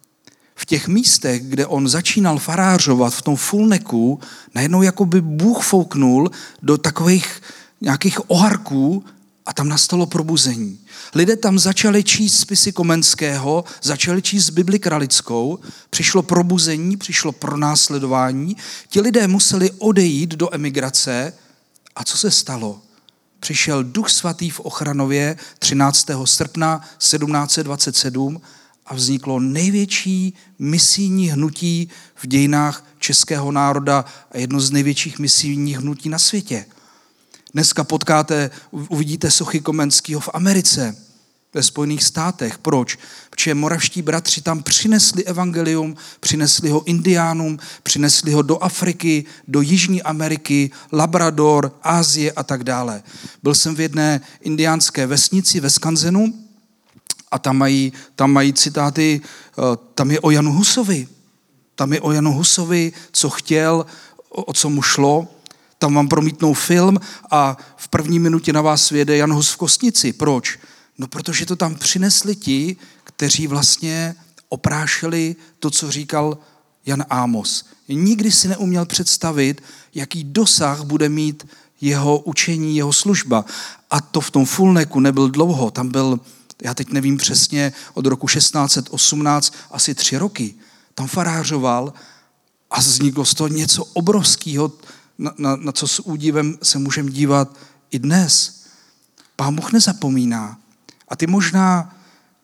v 0.55 0.65
těch 0.65 0.87
místech, 0.87 1.43
kde 1.43 1.65
on 1.65 1.87
začínal 1.87 2.39
farářovat 2.39 3.13
v 3.13 3.21
tom 3.21 3.35
fulneku, 3.35 4.19
najednou 4.55 4.81
jako 4.81 5.05
by 5.05 5.21
Bůh 5.21 5.63
fouknul 5.63 6.31
do 6.61 6.77
takových 6.77 7.41
nějakých 7.81 8.31
oharků 8.31 9.05
a 9.45 9.53
tam 9.53 9.69
nastalo 9.69 10.05
probuzení. 10.05 10.78
Lidé 11.15 11.35
tam 11.35 11.59
začali 11.59 12.03
číst 12.03 12.39
spisy 12.39 12.71
Komenského, 12.71 13.63
začali 13.81 14.21
číst 14.21 14.49
Bibli 14.49 14.79
kralickou, 14.79 15.59
přišlo 15.89 16.23
probuzení, 16.23 16.97
přišlo 16.97 17.31
pronásledování, 17.31 18.57
ti 18.89 19.01
lidé 19.01 19.27
museli 19.27 19.71
odejít 19.71 20.29
do 20.29 20.55
emigrace 20.55 21.33
a 21.95 22.03
co 22.03 22.17
se 22.17 22.31
stalo? 22.31 22.81
Přišel 23.39 23.83
Duch 23.83 24.09
Svatý 24.09 24.49
v 24.49 24.59
Ochranově 24.59 25.37
13. 25.59 26.07
srpna 26.25 26.81
1727 26.97 28.41
a 28.85 28.93
vzniklo 28.93 29.39
největší 29.39 30.33
misijní 30.59 31.29
hnutí 31.29 31.89
v 32.15 32.27
dějinách 32.27 32.85
českého 32.99 33.51
národa 33.51 34.05
a 34.31 34.37
jedno 34.37 34.59
z 34.59 34.71
největších 34.71 35.19
misijních 35.19 35.77
hnutí 35.77 36.09
na 36.09 36.19
světě– 36.19 36.65
Dneska 37.53 37.83
potkáte, 37.83 38.51
uvidíte 38.71 39.31
sochy 39.31 39.59
Komenského 39.59 40.21
v 40.21 40.29
Americe, 40.33 40.95
ve 41.53 41.63
Spojených 41.63 42.03
státech. 42.03 42.57
Proč? 42.57 42.99
Protože 43.29 43.55
moravští 43.55 44.01
bratři 44.01 44.41
tam 44.41 44.63
přinesli 44.63 45.25
evangelium, 45.25 45.95
přinesli 46.19 46.69
ho 46.69 46.83
indiánům, 46.83 47.59
přinesli 47.83 48.31
ho 48.31 48.41
do 48.41 48.63
Afriky, 48.63 49.25
do 49.47 49.61
Jižní 49.61 50.03
Ameriky, 50.03 50.71
Labrador, 50.91 51.71
Ázie 51.83 52.31
a 52.31 52.43
tak 52.43 52.63
dále. 52.63 53.03
Byl 53.43 53.55
jsem 53.55 53.75
v 53.75 53.79
jedné 53.79 54.21
indiánské 54.41 55.07
vesnici 55.07 55.59
ve 55.59 55.69
Skanzenu 55.69 56.33
a 57.31 57.39
tam 57.39 57.57
mají, 57.57 57.93
tam 58.15 58.31
mají 58.31 58.53
citáty, 58.53 59.21
eh, 59.23 59.61
tam 59.95 60.11
je 60.11 60.19
o 60.19 60.31
Janu 60.31 60.53
Husovi. 60.53 61.07
Tam 61.75 61.93
je 61.93 62.01
o 62.01 62.11
Janu 62.11 62.33
Husovi, 62.33 62.93
co 63.11 63.29
chtěl, 63.29 63.85
o 64.29 64.53
co 64.53 64.69
mu 64.69 64.81
šlo, 64.81 65.27
tam 65.79 65.93
vám 65.93 66.07
promítnou 66.07 66.53
film 66.53 66.99
a 67.31 67.57
v 67.77 67.87
první 67.87 68.19
minutě 68.19 68.53
na 68.53 68.61
vás 68.61 68.89
vyjede 68.89 69.17
Jan 69.17 69.33
Hus 69.33 69.51
v 69.51 69.57
Kostnici. 69.57 70.13
Proč? 70.13 70.59
No 70.97 71.07
protože 71.07 71.45
to 71.45 71.55
tam 71.55 71.75
přinesli 71.75 72.35
ti, 72.35 72.75
kteří 73.03 73.47
vlastně 73.47 74.15
oprášili 74.49 75.35
to, 75.59 75.71
co 75.71 75.91
říkal 75.91 76.37
Jan 76.85 77.05
Ámos. 77.09 77.65
Nikdy 77.87 78.31
si 78.31 78.47
neuměl 78.47 78.85
představit, 78.85 79.63
jaký 79.95 80.23
dosah 80.23 80.81
bude 80.83 81.09
mít 81.09 81.47
jeho 81.81 82.19
učení, 82.19 82.77
jeho 82.77 82.93
služba. 82.93 83.45
A 83.91 84.01
to 84.01 84.21
v 84.21 84.31
tom 84.31 84.45
Fulneku 84.45 84.99
nebyl 84.99 85.29
dlouho. 85.29 85.71
Tam 85.71 85.89
byl, 85.89 86.19
já 86.61 86.73
teď 86.73 86.91
nevím 86.91 87.17
přesně, 87.17 87.73
od 87.93 88.05
roku 88.05 88.27
1618 88.27 89.53
asi 89.71 89.95
tři 89.95 90.17
roky. 90.17 90.55
Tam 90.95 91.07
farářoval 91.07 91.93
a 92.71 92.79
vzniklo 92.79 93.25
z 93.25 93.33
toho 93.33 93.47
něco 93.47 93.83
obrovského, 93.83 94.71
na, 95.19 95.33
na, 95.37 95.55
na 95.55 95.71
co 95.71 95.87
s 95.87 95.99
údivem 95.99 96.57
se 96.63 96.79
můžeme 96.79 97.11
dívat 97.11 97.57
i 97.91 97.99
dnes. 97.99 98.63
Pán 99.35 99.55
Bůh 99.55 99.71
nezapomíná. 99.71 100.59
A 101.07 101.15
ty 101.15 101.27
možná 101.27 101.95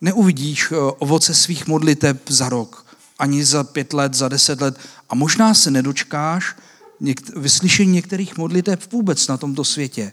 neuvidíš 0.02 0.72
eh, 0.72 0.76
ovoce 0.76 1.34
svých 1.34 1.68
modliteb 1.68 2.30
za 2.30 2.50
rok, 2.50 2.86
ani 3.20 3.46
za 3.46 3.64
pět 3.64 3.94
let, 3.94 4.14
za 4.14 4.30
deset 4.30 4.62
let. 4.62 4.80
A 5.10 5.16
možná 5.16 5.54
se 5.54 5.72
nedočkáš 5.72 6.56
něk- 7.02 7.40
vyslyšení 7.40 7.92
některých 7.92 8.38
modliteb 8.38 8.92
vůbec 8.92 9.28
na 9.28 9.38
tomto 9.38 9.64
světě. 9.64 10.12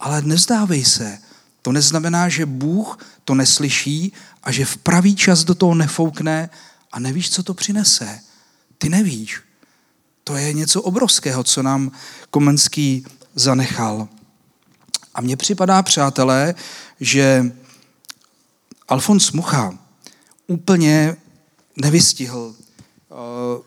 Ale 0.00 0.22
nevzdávej 0.22 0.84
se. 0.84 1.18
To 1.62 1.72
neznamená, 1.72 2.28
že 2.28 2.46
Bůh 2.46 2.98
to 3.24 3.34
neslyší 3.34 4.12
a 4.42 4.52
že 4.52 4.64
v 4.64 4.76
pravý 4.76 5.16
čas 5.16 5.44
do 5.44 5.54
toho 5.54 5.74
nefoukne 5.74 6.50
a 6.92 7.00
nevíš, 7.00 7.30
co 7.30 7.42
to 7.42 7.54
přinese. 7.54 8.20
Ty 8.78 8.88
nevíš. 8.88 9.40
To 10.24 10.36
je 10.36 10.52
něco 10.52 10.82
obrovského, 10.82 11.44
co 11.44 11.62
nám 11.62 11.90
Komenský 12.30 13.04
zanechal. 13.34 14.08
A 15.14 15.20
mně 15.20 15.36
připadá, 15.36 15.82
přátelé, 15.82 16.54
že 17.00 17.52
Alfons 18.88 19.32
Mucha 19.32 19.78
úplně 20.46 21.16
nevystihl 21.76 22.54
uh, 23.08 23.62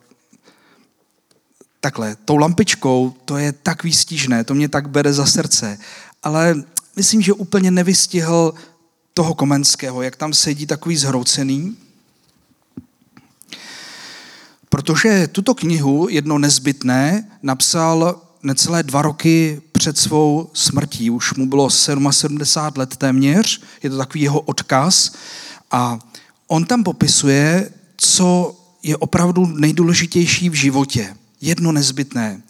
takhle, 1.79 2.15
tou 2.15 2.37
lampičkou, 2.37 3.15
to 3.25 3.37
je 3.37 3.51
tak 3.51 3.83
výstižné, 3.83 4.43
to 4.43 4.53
mě 4.53 4.69
tak 4.69 4.89
bere 4.89 5.13
za 5.13 5.25
srdce, 5.25 5.77
ale 6.23 6.55
myslím, 6.95 7.21
že 7.21 7.33
úplně 7.33 7.71
nevystihl 7.71 8.53
toho 9.13 9.33
Komenského, 9.33 10.01
jak 10.01 10.15
tam 10.15 10.33
sedí 10.33 10.65
takový 10.65 10.97
zhroucený, 10.97 11.77
protože 14.73 15.27
tuto 15.27 15.55
knihu, 15.55 16.07
jedno 16.09 16.39
nezbytné, 16.39 17.29
napsal 17.43 18.21
necelé 18.43 18.83
dva 18.83 19.01
roky 19.01 19.61
před 19.71 19.97
svou 19.97 20.49
smrtí. 20.53 21.09
Už 21.09 21.33
mu 21.33 21.45
bylo 21.45 21.69
77 21.69 22.79
let 22.79 22.97
téměř, 22.97 23.61
je 23.83 23.89
to 23.89 23.97
takový 23.97 24.21
jeho 24.21 24.39
odkaz. 24.39 25.13
A 25.71 25.99
on 26.47 26.65
tam 26.65 26.83
popisuje, 26.83 27.69
co 27.97 28.55
je 28.83 28.97
opravdu 28.97 29.45
nejdůležitější 29.45 30.49
v 30.49 30.53
životě. 30.53 31.17
Jedno 31.41 31.71
nezbytné. 31.71 32.41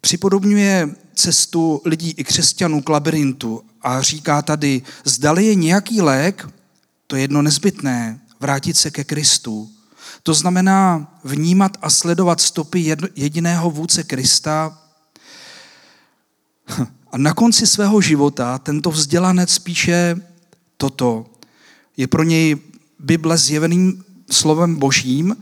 Připodobňuje 0.00 0.94
cestu 1.14 1.82
lidí 1.84 2.14
i 2.16 2.24
křesťanů 2.24 2.82
k 2.82 2.88
labirintu 2.88 3.62
a 3.82 4.02
říká 4.02 4.42
tady, 4.42 4.82
zdali 5.04 5.46
je 5.46 5.54
nějaký 5.54 6.00
lék, 6.00 6.48
to 7.06 7.16
je 7.16 7.22
jedno 7.22 7.42
nezbytné, 7.42 8.20
vrátit 8.40 8.76
se 8.76 8.90
ke 8.90 9.04
Kristu. 9.04 9.70
To 10.22 10.34
znamená 10.34 11.12
vnímat 11.24 11.76
a 11.82 11.90
sledovat 11.90 12.40
stopy 12.40 12.96
jediného 13.16 13.70
vůdce 13.70 14.04
Krista. 14.04 14.78
A 17.12 17.18
na 17.18 17.34
konci 17.34 17.66
svého 17.66 18.00
života 18.00 18.58
tento 18.58 18.90
vzdělanec 18.90 19.58
píše 19.58 20.16
toto. 20.76 21.26
Je 21.96 22.06
pro 22.06 22.22
něj 22.22 22.56
Bible 22.98 23.38
zjeveným 23.38 24.04
slovem 24.30 24.76
božím 24.76 25.36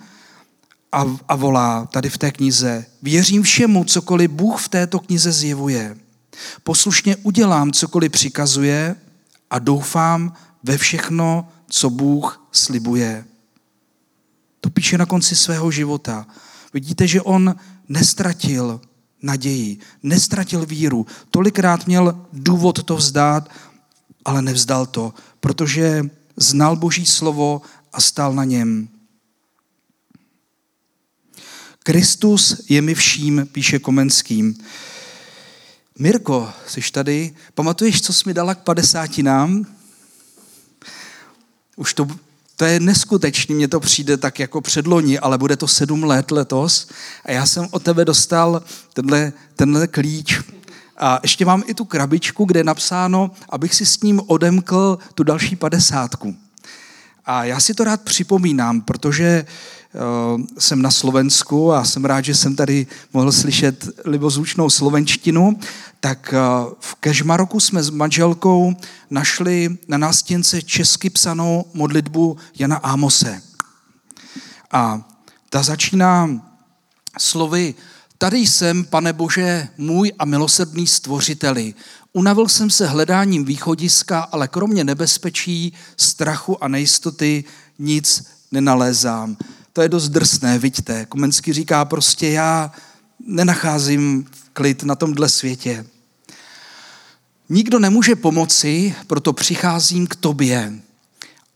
a, 0.93 1.05
a 1.29 1.37
volá 1.37 1.87
tady 1.87 2.11
v 2.11 2.19
té 2.19 2.31
knize. 2.31 2.87
Věřím 3.03 3.43
všemu, 3.43 3.85
cokoliv 3.85 4.31
Bůh 4.31 4.61
v 4.61 4.69
této 4.69 4.99
knize 4.99 5.33
zjevuje. 5.33 5.97
Poslušně 6.63 7.17
udělám, 7.17 7.73
cokoliv 7.73 8.13
přikazuje 8.13 8.97
a 9.51 9.59
doufám 9.59 10.33
ve 10.63 10.79
všechno, 10.79 11.49
co 11.69 11.91
Bůh 11.91 12.49
slibuje. 12.53 13.25
To 14.61 14.71
píše 14.71 14.99
na 14.99 15.07
konci 15.07 15.37
svého 15.37 15.71
života. 15.71 16.27
Vidíte, 16.73 17.07
že 17.07 17.23
on 17.23 17.55
nestratil 17.89 18.81
naději, 19.23 19.79
nestratil 20.03 20.67
víru. 20.67 21.07
Tolikrát 21.31 21.87
měl 21.87 22.27
důvod 22.33 22.83
to 22.83 22.97
vzdát, 22.97 23.51
ale 24.25 24.43
nevzdal 24.43 24.87
to, 24.87 25.15
protože 25.41 26.03
znal 26.37 26.77
Boží 26.77 27.07
slovo 27.07 27.63
a 27.93 28.01
stál 28.01 28.33
na 28.33 28.45
něm. 28.45 28.89
Kristus 31.83 32.61
je 32.69 32.83
mi 32.83 32.95
vším, 32.95 33.49
píše 33.53 33.79
Komenským. 33.79 34.55
Mirko, 35.99 36.53
jsi 36.67 36.81
tady? 36.93 37.35
Pamatuješ, 37.55 38.03
co 38.03 38.13
jsi 38.13 38.23
mi 38.27 38.35
dala 38.35 38.55
k 38.55 38.63
padesátinám? 38.63 39.76
Už 41.77 41.95
to 41.95 42.07
to 42.59 42.65
je 42.65 42.81
neskutečný, 42.81 43.55
mně 43.55 43.69
to 43.69 43.81
přijde 43.81 44.17
tak 44.17 44.39
jako 44.39 44.61
předloni, 44.61 45.19
ale 45.19 45.39
bude 45.39 45.57
to 45.57 45.69
sedm 45.69 46.05
let 46.05 46.31
letos 46.31 46.89
a 47.25 47.33
já 47.33 47.47
jsem 47.47 47.69
od 47.71 47.83
tebe 47.83 48.05
dostal 48.05 48.63
tenhle, 48.93 49.33
tenhle 49.57 49.87
klíč. 49.87 50.41
A 50.99 51.19
ještě 51.23 51.45
mám 51.45 51.63
i 51.67 51.75
tu 51.75 51.85
krabičku, 51.85 52.45
kde 52.45 52.61
je 52.61 52.65
napsáno, 52.65 53.31
abych 53.49 53.75
si 53.75 53.87
s 53.87 54.01
ním 54.01 54.21
odemkl 54.27 54.99
tu 55.15 55.23
další 55.23 55.57
padesátku. 55.57 56.37
A 57.25 57.45
já 57.45 57.61
si 57.61 57.75
to 57.75 57.85
rád 57.85 58.03
připomínám, 58.03 58.81
protože 58.81 59.45
uh, 59.49 59.76
jsem 60.59 60.83
na 60.83 60.91
Slovensku 60.91 61.73
a 61.73 61.85
jsem 61.85 62.05
rád, 62.05 62.25
že 62.25 62.35
jsem 62.35 62.57
tady 62.57 62.87
mohl 63.13 63.33
slyšet 63.33 63.89
libozvučnou 64.05 64.71
slovenštinu, 64.71 65.59
tak 66.01 66.35
uh, 66.35 66.73
v 66.81 66.95
Kežmaroku 66.95 67.61
jsme 67.61 67.83
s 67.83 67.91
manželkou 67.91 68.75
našli 69.11 69.79
na 69.89 69.99
nástěnce 69.99 70.63
česky 70.63 71.11
psanou 71.11 71.65
modlitbu 71.75 72.37
Jana 72.59 72.77
Ámose. 72.77 73.43
A 74.73 75.03
ta 75.51 75.63
začíná 75.63 76.41
slovy 77.19 77.75
Tady 78.19 78.39
jsem, 78.39 78.85
pane 78.85 79.13
Bože, 79.13 79.69
můj 79.79 80.13
a 80.19 80.25
milosrdný 80.25 80.87
stvořiteli. 80.87 81.75
Unavil 82.13 82.49
jsem 82.49 82.71
se 82.71 82.87
hledáním 82.87 83.45
východiska, 83.45 84.21
ale 84.21 84.49
kromě 84.49 84.85
nebezpečí, 84.85 85.73
strachu 85.97 86.65
a 86.65 86.69
nejistoty 86.69 87.45
nic 87.79 88.27
nenalézám. 88.53 89.37
To 89.77 89.83
je 89.83 89.89
dost 89.89 90.09
drsné, 90.09 90.59
vidíte. 90.59 91.07
Komenský 91.07 91.53
říká 91.53 91.85
prostě, 91.85 92.29
já 92.29 92.73
nenacházím 93.27 94.27
klid 94.53 94.83
na 94.83 94.95
tomhle 94.95 95.29
světě. 95.29 95.87
Nikdo 97.49 97.79
nemůže 97.79 98.17
pomoci, 98.17 98.95
proto 99.07 99.33
přicházím 99.33 100.07
k 100.07 100.17
tobě. 100.17 100.73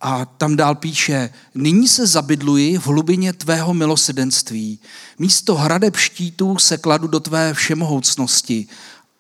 A 0.01 0.25
tam 0.25 0.57
dál 0.57 0.75
píše, 0.75 1.31
nyní 1.55 1.89
se 1.89 2.07
zabydluji 2.07 2.79
v 2.79 2.87
hlubině 2.87 3.33
tvého 3.33 3.75
milosedenství. 3.75 4.79
Místo 5.19 5.55
hradeb 5.55 5.97
štítů 5.97 6.59
se 6.59 6.79
kladu 6.79 7.07
do 7.07 7.21
tvé 7.21 7.55
všemohoucnosti. 7.55 8.67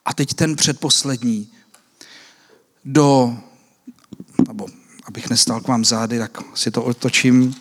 A 0.05 0.15
teď 0.15 0.35
ten 0.35 0.57
předposlední. 0.57 1.49
Do, 2.85 3.37
abych 5.05 5.31
nestal 5.31 5.61
k 5.61 5.69
vám 5.69 5.85
zády, 5.85 6.19
tak 6.19 6.39
si 6.55 6.71
to 6.71 6.83
otočím. 6.83 7.55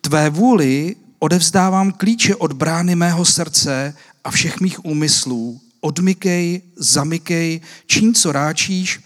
Tvé 0.00 0.30
vůli 0.30 0.96
odevzdávám 1.18 1.92
klíče 1.92 2.36
od 2.36 2.52
brány 2.52 2.94
mého 2.94 3.24
srdce 3.24 3.94
a 4.24 4.30
všech 4.30 4.60
mých 4.60 4.84
úmyslů. 4.84 5.60
Odmykej, 5.80 6.62
zamykej, 6.76 7.60
čím 7.86 8.14
co 8.14 8.32
ráčíš, 8.32 9.00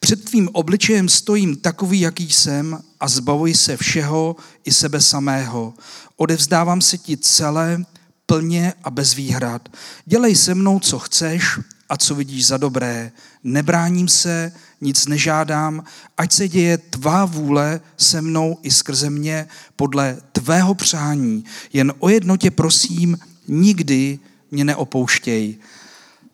před 0.00 0.24
tvým 0.24 0.48
obličejem 0.52 1.08
stojím 1.08 1.56
takový, 1.56 2.00
jaký 2.00 2.32
jsem 2.32 2.78
a 3.00 3.08
zbavuji 3.08 3.54
se 3.54 3.76
všeho 3.76 4.36
i 4.64 4.72
sebe 4.72 5.00
samého. 5.00 5.74
Odevzdávám 6.16 6.80
se 6.80 6.98
ti 6.98 7.16
celé, 7.16 7.84
plně 8.26 8.72
a 8.84 8.90
bez 8.90 9.14
výhrad. 9.14 9.68
Dělej 10.06 10.36
se 10.36 10.54
mnou, 10.54 10.80
co 10.80 10.98
chceš 10.98 11.58
a 11.88 11.96
co 11.96 12.14
vidíš 12.14 12.46
za 12.46 12.56
dobré. 12.56 13.12
Nebráním 13.44 14.08
se, 14.08 14.52
nic 14.80 15.06
nežádám, 15.06 15.84
ať 16.16 16.32
se 16.32 16.48
děje 16.48 16.78
tvá 16.78 17.24
vůle 17.24 17.80
se 17.96 18.22
mnou 18.22 18.58
i 18.62 18.70
skrze 18.70 19.10
mě 19.10 19.48
podle 19.76 20.16
tvého 20.32 20.74
přání. 20.74 21.44
Jen 21.72 21.92
o 21.98 22.08
jednotě 22.08 22.50
prosím, 22.50 23.18
nikdy 23.48 24.18
mě 24.50 24.64
neopouštěj 24.64 25.58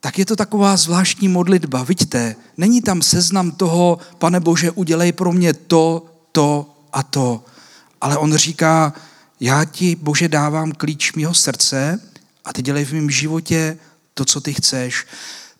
tak 0.04 0.18
je 0.18 0.26
to 0.26 0.36
taková 0.36 0.76
zvláštní 0.76 1.28
modlitba. 1.28 1.82
Vidíte, 1.82 2.36
není 2.56 2.82
tam 2.82 3.02
seznam 3.02 3.50
toho, 3.50 3.98
pane 4.18 4.40
Bože, 4.40 4.70
udělej 4.70 5.12
pro 5.12 5.32
mě 5.32 5.54
to, 5.54 6.06
to 6.32 6.74
a 6.92 7.02
to. 7.02 7.44
Ale 8.00 8.16
on 8.16 8.36
říká, 8.36 8.92
já 9.40 9.64
ti, 9.64 9.96
Bože, 9.96 10.28
dávám 10.28 10.72
klíč 10.72 11.12
mého 11.12 11.34
srdce 11.34 12.00
a 12.44 12.52
ty 12.52 12.62
dělej 12.62 12.84
v 12.84 12.92
mém 12.92 13.10
životě 13.10 13.78
to, 14.14 14.24
co 14.24 14.40
ty 14.40 14.54
chceš. 14.54 15.06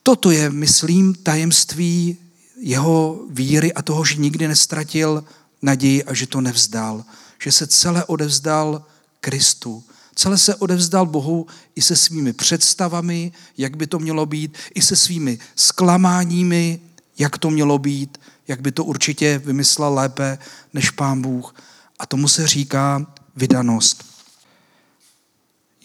Toto 0.02 0.30
je, 0.30 0.50
myslím, 0.50 1.14
tajemství 1.14 2.16
jeho 2.62 3.20
víry 3.30 3.72
a 3.72 3.82
toho, 3.82 4.04
že 4.04 4.14
nikdy 4.16 4.48
nestratil 4.48 5.24
naději 5.62 6.04
a 6.04 6.14
že 6.14 6.26
to 6.26 6.40
nevzdal. 6.40 7.04
Že 7.42 7.52
se 7.52 7.66
celé 7.66 8.04
odevzdal 8.04 8.86
Kristu. 9.20 9.84
Celé 10.14 10.38
se 10.38 10.54
odevzdal 10.54 11.06
Bohu 11.06 11.46
i 11.74 11.82
se 11.82 11.96
svými 11.96 12.32
představami, 12.32 13.32
jak 13.58 13.76
by 13.76 13.86
to 13.86 13.98
mělo 13.98 14.26
být, 14.26 14.58
i 14.74 14.82
se 14.82 14.96
svými 14.96 15.38
zklamáními, 15.56 16.80
jak 17.18 17.38
to 17.38 17.50
mělo 17.50 17.78
být, 17.78 18.20
jak 18.48 18.60
by 18.60 18.72
to 18.72 18.84
určitě 18.84 19.38
vymyslel 19.44 19.94
lépe 19.94 20.38
než 20.74 20.90
pán 20.90 21.22
Bůh. 21.22 21.54
A 21.98 22.06
tomu 22.06 22.28
se 22.28 22.46
říká 22.46 23.06
vydanost. 23.36 24.04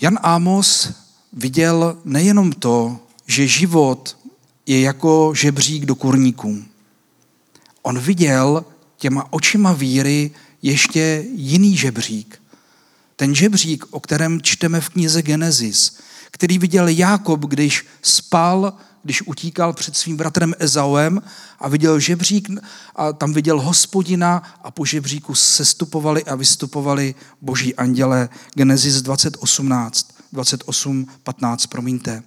Jan 0.02 0.20
Amos 0.22 0.90
viděl 1.34 1.98
nejenom 2.06 2.52
to, 2.52 3.00
že 3.28 3.48
život 3.48 4.17
je 4.68 4.82
jako 4.82 5.34
žebřík 5.36 5.86
do 5.86 5.96
kurníků. 5.96 6.64
On 7.82 8.00
viděl 8.00 8.66
těma 8.98 9.34
očima 9.34 9.74
víry 9.74 10.32
ještě 10.62 11.26
jiný 11.36 11.78
žebřík– 11.78 12.42
ten 13.18 13.36
žebřík, 13.36 13.86
o 13.90 14.00
kterém 14.00 14.42
čteme 14.42 14.82
v 14.82 14.90
knize 14.90 15.22
Genesis, 15.22 15.98
který 16.32 16.60
viděl 16.60 16.88
Jákob, 16.88 17.40
když 17.40 17.86
spal, 18.02 18.74
když 19.04 19.22
utíkal 19.22 19.74
před 19.74 19.98
svým 19.98 20.18
bratrem 20.18 20.54
Ezauem 20.60 21.22
a 21.60 21.68
viděl 21.68 22.00
žebřík 22.00 22.50
a 22.96 23.14
tam 23.14 23.34
viděl 23.34 23.62
hospodina 23.62 24.44
a 24.64 24.72
po 24.72 24.86
žebříku 24.86 25.36
sestupovali 25.36 26.24
a 26.24 26.36
vystupovali 26.36 27.16
boží 27.42 27.76
anděle. 27.76 28.30
Genesis 28.54 29.02
2018, 29.02 30.08
28, 30.34 31.08
15, 31.24 31.66
promiňte. 31.66 32.24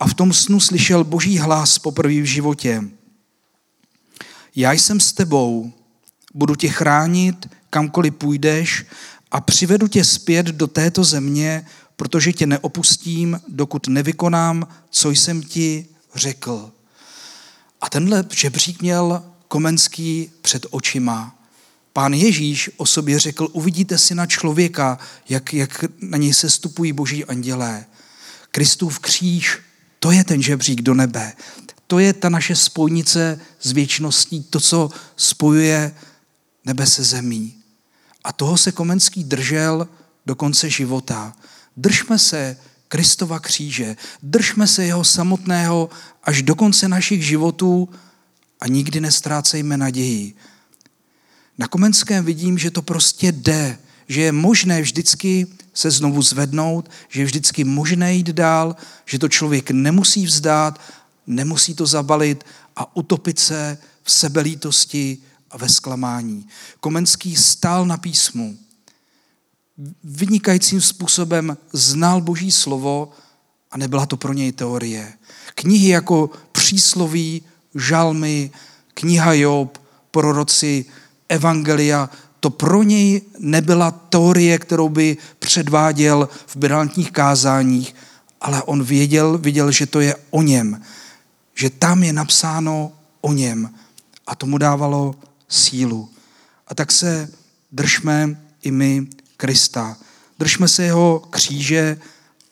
A 0.00 0.06
v 0.06 0.14
tom 0.14 0.32
snu 0.32 0.60
slyšel 0.60 1.04
boží 1.04 1.38
hlas 1.38 1.78
poprvé 1.78 2.20
v 2.20 2.24
životě. 2.24 2.84
Já 4.56 4.72
jsem 4.72 5.00
s 5.00 5.12
tebou, 5.12 5.72
budu 6.34 6.54
tě 6.54 6.68
chránit, 6.68 7.48
kamkoliv 7.70 8.14
půjdeš 8.14 8.84
a 9.30 9.40
přivedu 9.40 9.88
tě 9.88 10.04
zpět 10.04 10.46
do 10.46 10.66
této 10.66 11.04
země, 11.04 11.66
protože 11.96 12.32
tě 12.32 12.46
neopustím, 12.46 13.40
dokud 13.48 13.88
nevykonám, 13.88 14.68
co 14.90 15.10
jsem 15.10 15.42
ti 15.42 15.86
řekl. 16.14 16.70
A 17.80 17.88
tenhle 17.88 18.24
žebřík 18.32 18.82
měl 18.82 19.22
Komenský 19.48 20.30
před 20.42 20.66
očima. 20.70 21.38
Pán 21.92 22.12
Ježíš 22.12 22.70
o 22.76 22.86
sobě 22.86 23.18
řekl, 23.18 23.48
uvidíte 23.52 23.98
si 23.98 24.14
na 24.14 24.26
člověka, 24.26 24.98
jak, 25.28 25.54
jak 25.54 25.84
na 26.00 26.18
něj 26.18 26.34
se 26.34 26.50
stupují 26.50 26.92
boží 26.92 27.24
andělé. 27.24 27.86
Kristův 28.50 28.98
kříž, 28.98 29.58
to 30.06 30.12
je 30.12 30.24
ten 30.24 30.42
žebřík 30.42 30.82
do 30.82 30.94
nebe. 30.94 31.32
To 31.86 31.98
je 31.98 32.12
ta 32.12 32.28
naše 32.28 32.56
spojnice 32.56 33.40
s 33.60 33.72
věčností, 33.72 34.42
to, 34.42 34.60
co 34.60 34.90
spojuje 35.16 35.94
nebe 36.64 36.86
se 36.86 37.04
zemí. 37.04 37.54
A 38.24 38.32
toho 38.32 38.56
se 38.56 38.72
Komenský 38.72 39.24
držel 39.24 39.88
do 40.26 40.34
konce 40.34 40.70
života. 40.70 41.36
Držme 41.76 42.18
se 42.18 42.56
Kristova 42.88 43.38
kříže, 43.38 43.96
držme 44.22 44.66
se 44.66 44.84
jeho 44.84 45.04
samotného 45.04 45.90
až 46.22 46.42
do 46.42 46.54
konce 46.54 46.88
našich 46.88 47.26
životů 47.26 47.88
a 48.60 48.66
nikdy 48.66 49.00
nestrácejme 49.00 49.76
naději. 49.76 50.34
Na 51.58 51.68
Komenském 51.68 52.24
vidím, 52.24 52.58
že 52.58 52.70
to 52.70 52.82
prostě 52.82 53.32
jde, 53.32 53.78
že 54.08 54.20
je 54.20 54.32
možné 54.32 54.82
vždycky 54.82 55.46
se 55.76 55.90
znovu 55.90 56.22
zvednout, 56.22 56.90
že 57.08 57.20
je 57.20 57.24
vždycky 57.24 57.64
možné 57.64 58.14
jít 58.14 58.26
dál, 58.26 58.76
že 59.04 59.18
to 59.18 59.28
člověk 59.28 59.70
nemusí 59.70 60.26
vzdát, 60.26 60.80
nemusí 61.26 61.74
to 61.74 61.86
zabalit 61.86 62.44
a 62.76 62.96
utopit 62.96 63.38
se 63.38 63.78
v 64.02 64.12
sebelítosti 64.12 65.18
a 65.50 65.56
ve 65.56 65.68
zklamání. 65.68 66.48
Komenský 66.80 67.36
stál 67.36 67.86
na 67.86 67.96
písmu, 67.96 68.56
vynikajícím 70.04 70.80
způsobem 70.80 71.56
znal 71.72 72.20
Boží 72.20 72.52
slovo 72.52 73.12
a 73.70 73.78
nebyla 73.78 74.06
to 74.06 74.16
pro 74.16 74.32
něj 74.32 74.52
teorie. 74.52 75.12
Knihy 75.54 75.88
jako 75.88 76.30
přísloví, 76.52 77.42
žalmy, 77.74 78.50
kniha 78.94 79.32
Job, 79.32 79.78
proroci, 80.10 80.84
evangelia, 81.28 82.10
to 82.40 82.50
pro 82.50 82.82
něj 82.82 83.22
nebyla 83.38 83.90
teorie, 83.90 84.58
kterou 84.58 84.88
by 84.88 85.16
předváděl 85.38 86.28
v 86.46 86.56
brilantních 86.56 87.12
kázáních, 87.12 87.94
ale 88.40 88.62
on 88.62 88.84
věděl, 88.84 89.38
viděl, 89.38 89.70
že 89.70 89.86
to 89.86 90.00
je 90.00 90.14
o 90.30 90.42
něm, 90.42 90.82
že 91.54 91.70
tam 91.70 92.02
je 92.02 92.12
napsáno 92.12 92.92
o 93.20 93.32
něm 93.32 93.70
a 94.26 94.34
tomu 94.34 94.58
dávalo 94.58 95.14
sílu. 95.48 96.08
A 96.68 96.74
tak 96.74 96.92
se 96.92 97.30
držme 97.72 98.36
i 98.62 98.70
my 98.70 99.06
Krista. 99.36 99.96
Držme 100.38 100.68
se 100.68 100.82
jeho 100.82 101.22
kříže 101.30 101.98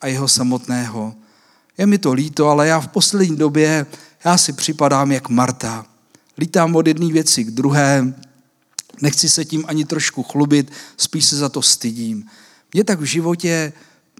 a 0.01 0.07
jeho 0.07 0.27
samotného. 0.27 1.13
Je 1.77 1.85
mi 1.85 1.97
to 1.97 2.13
líto, 2.13 2.49
ale 2.49 2.67
já 2.67 2.79
v 2.79 2.87
poslední 2.87 3.35
době, 3.35 3.85
já 4.25 4.37
si 4.37 4.53
připadám 4.53 5.11
jak 5.11 5.29
Marta. 5.29 5.85
Lítám 6.37 6.75
od 6.75 6.87
jedné 6.87 7.13
věci 7.13 7.43
k 7.43 7.51
druhé, 7.51 8.13
nechci 9.01 9.29
se 9.29 9.45
tím 9.45 9.65
ani 9.67 9.85
trošku 9.85 10.23
chlubit, 10.23 10.71
spíš 10.97 11.25
se 11.25 11.37
za 11.37 11.49
to 11.49 11.61
stydím. 11.61 12.25
Mně 12.73 12.83
tak 12.83 12.99
v 12.99 13.03
životě 13.03 13.73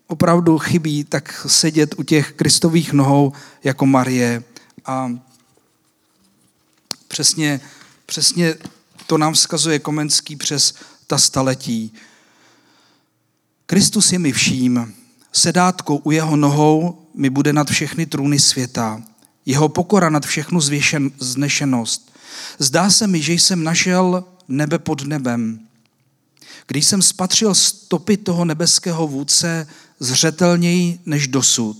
opravdu 0.07 0.57
chybí 0.57 1.03
tak 1.03 1.45
sedět 1.47 1.95
u 1.97 2.03
těch 2.03 2.31
kristových 2.31 2.93
nohou 2.93 3.33
jako 3.63 3.85
Marie 3.85 4.43
a 4.85 5.11
přesně, 7.07 7.61
přesně 8.05 8.55
to 9.07 9.17
nám 9.17 9.33
vzkazuje 9.33 9.79
Komenský 9.79 10.35
přes 10.35 10.73
ta 11.07 11.17
staletí. 11.17 11.93
Kristus 13.65 14.11
je 14.11 14.19
mi 14.19 14.31
vším, 14.31 14.93
sedátko 15.31 15.97
u 15.97 16.11
jeho 16.11 16.35
nohou 16.35 17.07
mi 17.13 17.29
bude 17.29 17.53
nad 17.53 17.69
všechny 17.69 18.05
trůny 18.05 18.39
světa, 18.39 19.03
jeho 19.45 19.69
pokora 19.69 20.09
nad 20.09 20.25
všechnu 20.25 20.61
zvěšen, 20.61 21.11
znešenost. 21.19 22.11
Zdá 22.59 22.89
se 22.89 23.07
mi, 23.07 23.21
že 23.21 23.33
jsem 23.33 23.63
našel 23.63 24.23
nebe 24.47 24.79
pod 24.79 25.07
nebem. 25.07 25.59
Když 26.67 26.85
jsem 26.85 27.01
spatřil 27.01 27.55
stopy 27.55 28.17
toho 28.17 28.45
nebeského 28.45 29.07
vůdce 29.07 29.67
zřetelněji 29.99 30.99
než 31.05 31.27
dosud, 31.27 31.77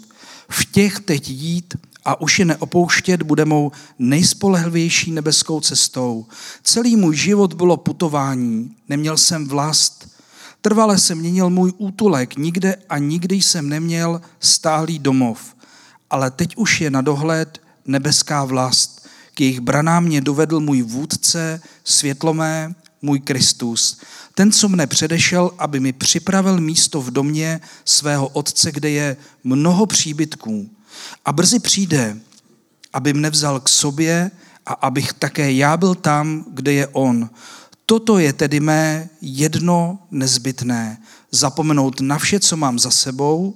v 0.50 0.72
těch 0.72 1.00
teď 1.00 1.30
jít 1.30 1.74
a 2.06 2.22
už 2.22 2.40
je 2.40 2.46
neopouštět 2.46 3.24
bude 3.24 3.46
mou 3.46 3.72
nejspolehlivější 4.00 5.12
nebeskou 5.12 5.62
cestou. 5.62 6.26
Celý 6.64 6.96
můj 6.96 7.16
život 7.16 7.54
bylo 7.54 7.78
putování, 7.78 8.76
neměl 8.90 9.18
jsem 9.18 9.48
vlast, 9.48 10.16
Trvale 10.66 10.98
se 10.98 11.16
měnil 11.16 11.50
můj 11.50 11.74
útulek, 11.78 12.38
nikde 12.38 12.76
a 12.90 12.98
nikdy 12.98 13.36
jsem 13.36 13.70
neměl 13.70 14.22
stálý 14.40 15.00
domov. 15.00 15.56
Ale 16.10 16.32
teď 16.32 16.58
už 16.58 16.82
je 16.82 16.90
na 16.90 17.02
dohled 17.02 17.62
nebeská 17.86 18.46
vlast. 18.46 18.95
K 19.36 19.42
jejich 19.42 19.60
branám 19.60 20.04
mě 20.04 20.22
dovedl 20.22 20.60
můj 20.60 20.82
vůdce, 20.82 21.62
světlomé, 21.84 22.76
můj 23.02 23.20
Kristus. 23.20 24.00
Ten, 24.34 24.52
co 24.52 24.70
mne 24.70 24.88
předešel, 24.88 25.52
aby 25.58 25.80
mi 25.80 25.94
připravil 25.94 26.62
místo 26.62 27.02
v 27.02 27.12
domě 27.12 27.62
svého 27.86 28.28
otce, 28.28 28.72
kde 28.72 28.90
je 28.90 29.18
mnoho 29.44 29.86
příbytků. 29.86 30.70
A 31.26 31.34
brzy 31.34 31.60
přijde, 31.60 32.18
aby 32.94 33.14
mne 33.14 33.30
vzal 33.30 33.60
k 33.60 33.70
sobě 33.70 34.32
a 34.66 34.74
abych 34.74 35.14
také 35.14 35.52
já 35.52 35.78
byl 35.78 35.96
tam, 35.96 36.46
kde 36.50 36.74
je 36.74 36.88
on. 36.88 37.30
Toto 37.86 38.20
je 38.20 38.34
tedy 38.34 38.60
mé 38.60 39.10
jedno 39.22 40.00
nezbytné. 40.12 40.98
Zapomenout 41.32 42.02
na 42.02 42.18
vše, 42.18 42.40
co 42.40 42.58
mám 42.58 42.80
za 42.80 42.92
sebou 42.92 43.56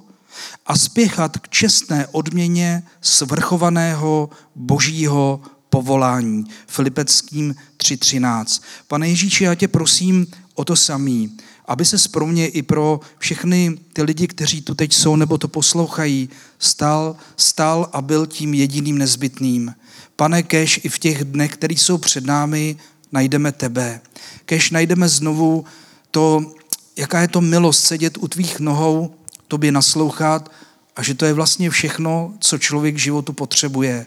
a 0.66 0.78
spěchat 0.78 1.38
k 1.38 1.50
čestné 1.50 2.08
odměně 2.08 2.84
svrchovaného 3.02 4.30
božího 4.56 5.42
povolání. 5.70 6.46
Filipeckým 6.68 7.56
3.13. 7.78 8.62
Pane 8.88 9.10
Ježíši, 9.10 9.44
já 9.44 9.56
tě 9.56 9.68
prosím 9.68 10.28
o 10.56 10.66
to 10.66 10.76
samý, 10.76 11.38
aby 11.66 11.86
se 11.86 12.10
pro 12.10 12.28
mě 12.28 12.48
i 12.48 12.62
pro 12.62 13.00
všechny 13.18 13.78
ty 13.94 14.04
lidi, 14.04 14.28
kteří 14.28 14.62
tu 14.62 14.76
teď 14.76 14.94
jsou 14.94 15.16
nebo 15.16 15.38
to 15.38 15.48
poslouchají, 15.48 16.30
stal, 16.60 17.16
stal 17.38 17.90
a 17.94 18.02
byl 18.02 18.26
tím 18.26 18.54
jediným 18.54 18.98
nezbytným. 18.98 19.76
Pane, 20.16 20.44
kež 20.44 20.80
i 20.84 20.90
v 20.90 21.00
těch 21.00 21.24
dnech, 21.24 21.54
které 21.54 21.74
jsou 21.74 21.98
před 21.98 22.26
námi, 22.26 22.78
najdeme 23.12 23.52
tebe. 23.52 24.02
Kež 24.46 24.72
najdeme 24.72 25.10
znovu 25.10 25.66
to, 26.12 26.54
jaká 26.96 27.22
je 27.22 27.28
to 27.28 27.42
milost 27.42 27.84
sedět 27.84 28.18
u 28.18 28.28
tvých 28.28 28.60
nohou, 28.60 29.16
tobě 29.48 29.72
naslouchat 29.72 30.52
a 30.96 31.04
že 31.04 31.14
to 31.14 31.26
je 31.26 31.34
vlastně 31.34 31.70
všechno, 31.70 32.34
co 32.40 32.58
člověk 32.58 32.98
životu 32.98 33.34
potřebuje. 33.34 34.06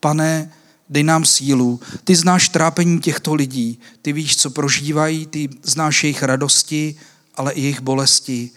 Pane, 0.00 0.52
dej 0.90 1.02
nám 1.02 1.24
sílu. 1.24 1.80
Ty 2.04 2.16
znáš 2.16 2.48
trápení 2.48 3.00
těchto 3.00 3.34
lidí. 3.34 3.78
Ty 4.02 4.12
víš, 4.12 4.36
co 4.36 4.50
prožívají, 4.50 5.26
ty 5.26 5.48
znáš 5.62 6.04
jejich 6.04 6.22
radosti, 6.22 6.94
ale 7.34 7.52
i 7.52 7.60
jejich 7.60 7.80
bolesti. 7.80 8.50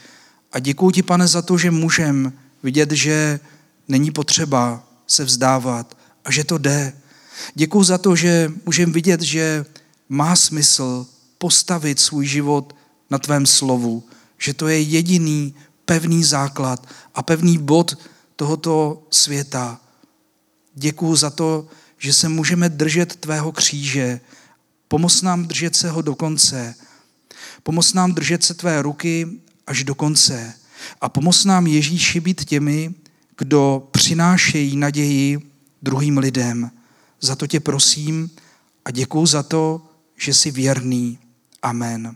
A 0.52 0.60
děkuji 0.60 0.92
ti, 0.92 1.04
pane, 1.04 1.28
za 1.28 1.42
to, 1.42 1.58
že 1.58 1.72
můžem 1.72 2.34
vidět, 2.64 2.92
že 2.92 3.40
není 3.88 4.12
potřeba 4.12 4.84
se 5.08 5.24
vzdávat 5.24 5.98
a 6.26 6.32
že 6.32 6.44
to 6.44 6.58
jde. 6.58 6.94
Děkuji 7.56 7.84
za 7.84 7.98
to, 7.98 8.16
že 8.16 8.52
můžeme 8.66 8.94
vidět, 8.94 9.22
že 9.22 9.66
má 10.10 10.36
smysl 10.36 11.06
postavit 11.38 12.00
svůj 12.00 12.26
život 12.26 12.76
na 13.10 13.20
tvém 13.20 13.46
slovu, 13.46 14.04
že 14.38 14.54
to 14.54 14.68
je 14.68 14.82
jediný 14.82 15.56
pevný 15.86 16.24
základ 16.24 16.88
a 17.16 17.24
pevný 17.24 17.58
bod 17.58 17.98
tohoto 18.36 19.04
světa. 19.10 19.82
Děkuji 20.76 21.16
za 21.16 21.30
to, 21.30 21.68
že 22.04 22.14
se 22.14 22.30
můžeme 22.30 22.70
držet 22.70 23.16
tvého 23.16 23.52
kříže. 23.52 24.20
Pomoz 24.88 25.22
nám 25.22 25.46
držet 25.46 25.76
se 25.76 25.90
ho 25.90 26.02
do 26.02 26.16
konce. 26.16 26.76
Pomoz 27.64 27.94
nám 27.94 28.12
držet 28.12 28.44
se 28.44 28.54
tvé 28.54 28.82
ruky 28.82 29.28
až 29.68 29.84
do 29.84 29.96
konce. 29.96 30.54
A 31.02 31.10
pomoz 31.10 31.46
nám 31.46 31.68
Ježíši 31.68 32.20
být 32.20 32.46
těmi, 32.46 32.94
kdo 33.38 33.88
přinášejí 33.92 34.78
naději 34.78 35.40
druhým 35.82 36.18
lidem. 36.18 36.72
Za 37.22 37.36
to 37.36 37.48
tě 37.48 37.60
prosím 37.60 38.30
a 38.86 38.92
děkuji 38.92 39.26
za 39.26 39.44
to, 39.44 39.82
že 40.18 40.34
jsi 40.34 40.52
věrný. 40.52 41.20
Amen. 41.62 42.16